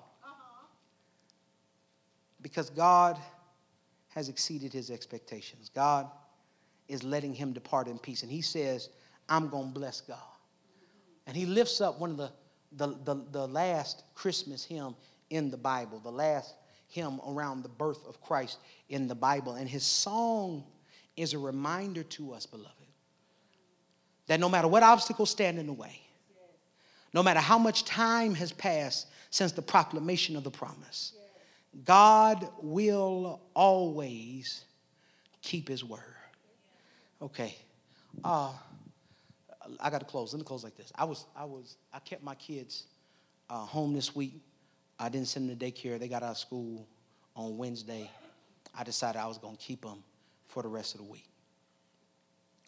[2.40, 3.18] because God
[4.10, 5.70] has exceeded his expectations.
[5.74, 6.08] God
[6.88, 8.22] is letting him depart in peace.
[8.22, 8.88] And he says,
[9.28, 10.18] I'm going to bless God.
[11.26, 12.30] And he lifts up one of the,
[12.76, 14.94] the, the, the last Christmas hymn
[15.30, 16.54] in the Bible, the last
[16.88, 18.58] hymn around the birth of Christ
[18.88, 19.54] in the Bible.
[19.54, 20.64] And his song
[21.16, 22.72] is a reminder to us, beloved,
[24.26, 26.00] that no matter what obstacles stand in the way,
[27.12, 31.12] no matter how much time has passed since the proclamation of the promise,
[31.84, 34.64] God will always
[35.42, 36.00] keep his word.
[37.22, 37.56] Okay.
[38.24, 38.52] Uh,
[39.80, 40.32] I got to close.
[40.32, 40.92] Let me close like this.
[40.94, 42.84] I was, I was, I kept my kids
[43.50, 44.34] uh, home this week.
[44.98, 45.98] I didn't send them to daycare.
[45.98, 46.86] They got out of school
[47.34, 48.10] on Wednesday.
[48.76, 50.02] I decided I was going to keep them
[50.48, 51.28] for the rest of the week.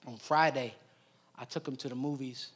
[0.07, 0.75] On Friday,
[1.39, 2.51] I took them to the movies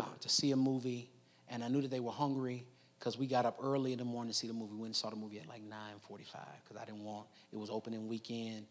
[0.00, 1.10] uh, to see a movie,
[1.48, 2.64] and I knew that they were hungry
[2.98, 4.72] because we got up early in the morning to see the movie.
[4.72, 6.18] We went and saw the movie at like 9:45
[6.64, 8.66] because I didn't want it was opening weekend.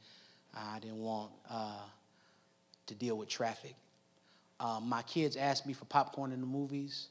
[0.54, 1.84] I didn't want uh,
[2.88, 3.76] to deal with traffic.
[4.60, 7.10] Uh, my kids asked me for popcorn in the movies.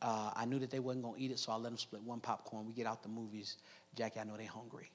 [0.00, 2.20] Uh, I knew that they wasn't gonna eat it, so I let them split one
[2.20, 2.66] popcorn.
[2.66, 3.56] We get out the movies.
[3.96, 4.90] Jackie, I know they're hungry,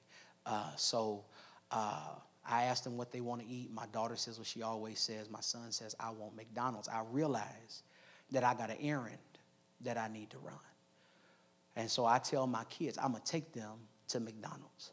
[0.45, 1.25] uh, so
[1.71, 2.15] uh,
[2.47, 3.71] I asked them what they want to eat.
[3.73, 5.29] My daughter says what she always says.
[5.29, 7.83] My son says, "I want McDonald's." I realize
[8.31, 9.17] that I got an errand
[9.81, 10.55] that I need to run.
[11.75, 13.77] And so I tell my kids, I'm to take them
[14.09, 14.91] to McDonald's,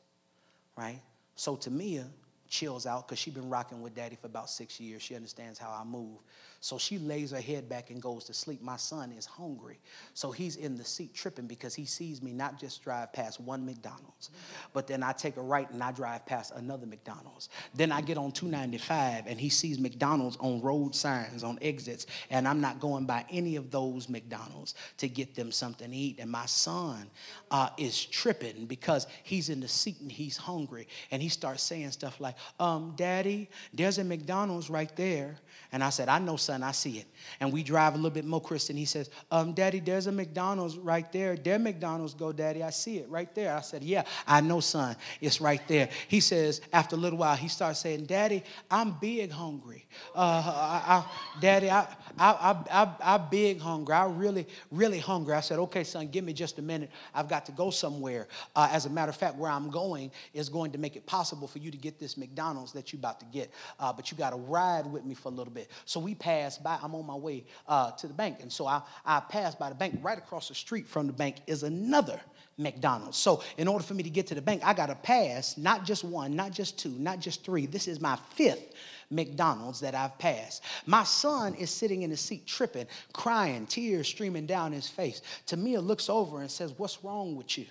[0.76, 1.00] right?
[1.34, 2.06] So Tamia
[2.48, 5.02] chills out because she's been rocking with daddy for about six years.
[5.02, 6.18] She understands how I move.
[6.60, 8.62] So she lays her head back and goes to sleep.
[8.62, 9.78] My son is hungry.
[10.14, 13.64] So he's in the seat tripping because he sees me not just drive past one
[13.64, 14.30] McDonald's,
[14.72, 17.50] but then I take a right and I drive past another McDonald's.
[17.74, 22.48] Then I get on 295 and he sees McDonald's on road signs, on exits, and
[22.48, 26.18] I'm not going by any of those McDonald's to get them something to eat.
[26.18, 27.10] And my son
[27.50, 30.88] uh, is tripping because he's in the seat and he's hungry.
[31.10, 35.36] And he starts saying stuff like, um, Daddy, there's a McDonald's right there.
[35.72, 37.06] And I said, I know, son, I see it.
[37.40, 38.76] And we drive a little bit more, Kristen.
[38.76, 41.36] He says, um, Daddy, there's a McDonald's right there.
[41.36, 42.62] There McDonald's go, Daddy.
[42.62, 43.54] I see it right there.
[43.54, 44.96] I said, Yeah, I know, son.
[45.20, 45.88] It's right there.
[46.08, 49.84] He says, after a little while, he starts saying, Daddy, I'm big hungry.
[50.14, 51.86] Uh, I, I, Daddy, I,
[52.18, 53.94] I, I, I, big hungry.
[53.94, 55.34] I really, really hungry.
[55.34, 56.90] I said, Okay, son, give me just a minute.
[57.14, 58.28] I've got to go somewhere.
[58.54, 61.48] Uh, as a matter of fact, where I'm going is going to make it possible
[61.48, 63.50] for you to get this McDonald's that you're about to get.
[63.80, 65.70] Uh, but you got to ride with me for a little bit.
[65.84, 66.78] So we passed by.
[66.82, 68.38] I'm on my way uh, to the bank.
[68.40, 69.98] And so I, I passed by the bank.
[70.02, 72.20] Right across the street from the bank is another
[72.58, 73.18] McDonald's.
[73.18, 75.84] So in order for me to get to the bank, I got to pass not
[75.84, 77.66] just one, not just two, not just three.
[77.66, 78.74] This is my fifth
[79.10, 80.62] McDonald's that I've passed.
[80.86, 85.22] My son is sitting in the seat tripping, crying, tears streaming down his face.
[85.46, 87.66] Tamia looks over and says, What's wrong with you?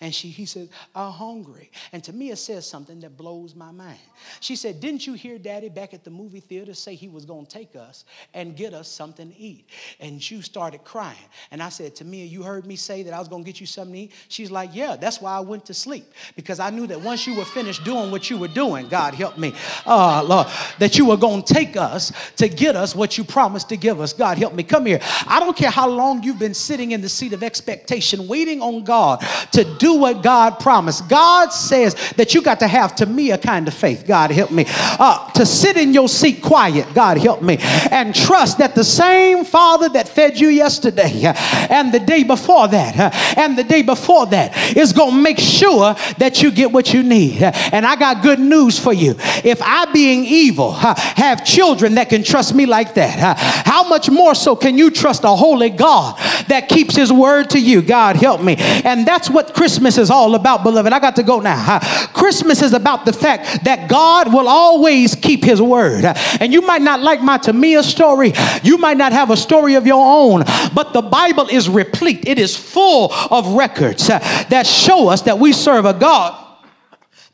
[0.00, 1.70] And she, he said, I'm hungry.
[1.92, 3.98] And Tamia says something that blows my mind.
[4.40, 7.46] She said, Didn't you hear daddy back at the movie theater say he was going
[7.46, 8.04] to take us
[8.34, 9.66] and get us something to eat?
[9.98, 11.16] And you started crying.
[11.50, 13.66] And I said, Tamia, you heard me say that I was going to get you
[13.66, 14.12] something to eat?
[14.28, 16.12] She's like, Yeah, that's why I went to sleep.
[16.34, 19.38] Because I knew that once you were finished doing what you were doing, God help
[19.38, 19.54] me,
[19.86, 20.48] uh, Lord,
[20.78, 24.00] that you were going to take us to get us what you promised to give
[24.00, 24.12] us.
[24.12, 24.62] God help me.
[24.62, 25.00] Come here.
[25.26, 28.84] I don't care how long you've been sitting in the seat of expectation, waiting on
[28.84, 31.08] God to do what God promised.
[31.08, 34.06] God says that you got to have to me a kind of faith.
[34.06, 34.64] God help me.
[34.68, 36.92] Uh, to sit in your seat quiet.
[36.94, 37.58] God help me.
[37.90, 41.34] And trust that the same Father that fed you yesterday uh,
[41.70, 45.38] and the day before that uh, and the day before that is going to make
[45.38, 47.42] sure that you get what you need.
[47.42, 49.14] And I got good news for you.
[49.44, 54.10] If I, being evil, uh, have children that can trust me like that, how much
[54.10, 56.18] more so can you trust a holy God
[56.48, 57.82] that keeps his word to you?
[57.82, 58.56] God help me.
[58.58, 60.94] And that's what Christmas is all about, beloved.
[60.94, 61.78] I got to go now.
[62.14, 66.06] Christmas is about the fact that God will always keep his word.
[66.40, 68.32] And you might not like my Tamia story,
[68.62, 70.42] you might not have a story of your own,
[70.74, 75.38] but the Bible is replete, it is full of records uh, that show us that
[75.38, 76.45] we serve a God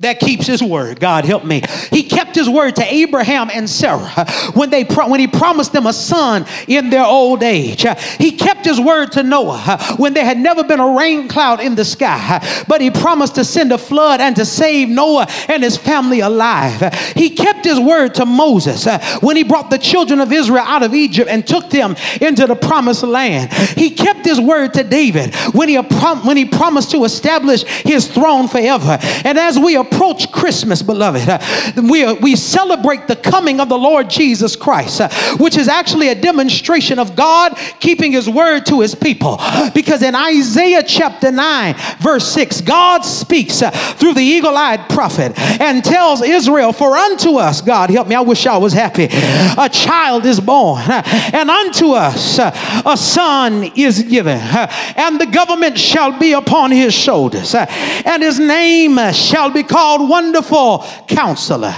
[0.03, 0.98] that keeps his word.
[0.98, 1.62] God help me.
[1.90, 5.92] He kept his word to Abraham and Sarah when they when he promised them a
[5.92, 7.86] son in their old age.
[8.18, 11.76] He kept his word to Noah when there had never been a rain cloud in
[11.76, 15.76] the sky, but he promised to send a flood and to save Noah and his
[15.76, 16.92] family alive.
[17.14, 18.86] He kept his word to Moses
[19.20, 22.57] when he brought the children of Israel out of Egypt and took them into the
[22.57, 23.53] promised land.
[23.53, 28.48] He kept his word to David when he when he promised to establish his throne
[28.48, 28.98] forever.
[29.24, 31.38] And as we are approach Christmas, beloved, uh,
[31.82, 36.14] we, we celebrate the coming of the Lord Jesus Christ, uh, which is actually a
[36.14, 39.38] demonstration of God keeping his word to his people.
[39.74, 45.38] Because in Isaiah chapter 9, verse 6, God speaks uh, through the eagle eyed prophet
[45.61, 49.68] and tells Israel, For unto us, God help me, I wish I was happy, a
[49.72, 55.26] child is born, uh, and unto us uh, a son is given, uh, and the
[55.26, 57.66] government shall be upon his shoulders, uh,
[58.05, 61.74] and his name uh, shall be called Wonderful Counselor,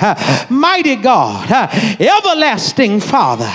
[0.51, 1.51] Mighty God,
[2.01, 3.51] Everlasting Father,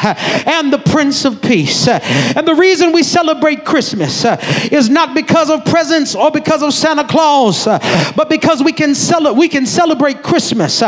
[0.46, 1.88] and the Prince of Peace.
[1.88, 4.26] And the reason we celebrate Christmas
[4.72, 9.36] is not because of presents or because of Santa Claus, but because we can, cele-
[9.36, 10.82] we can celebrate Christmas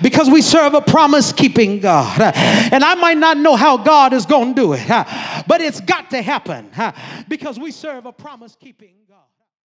[0.00, 2.20] because we serve a promise keeping God.
[2.72, 6.10] And I might not know how God is going to do it, but it's got
[6.10, 6.70] to happen
[7.28, 8.94] because we serve a promise keeping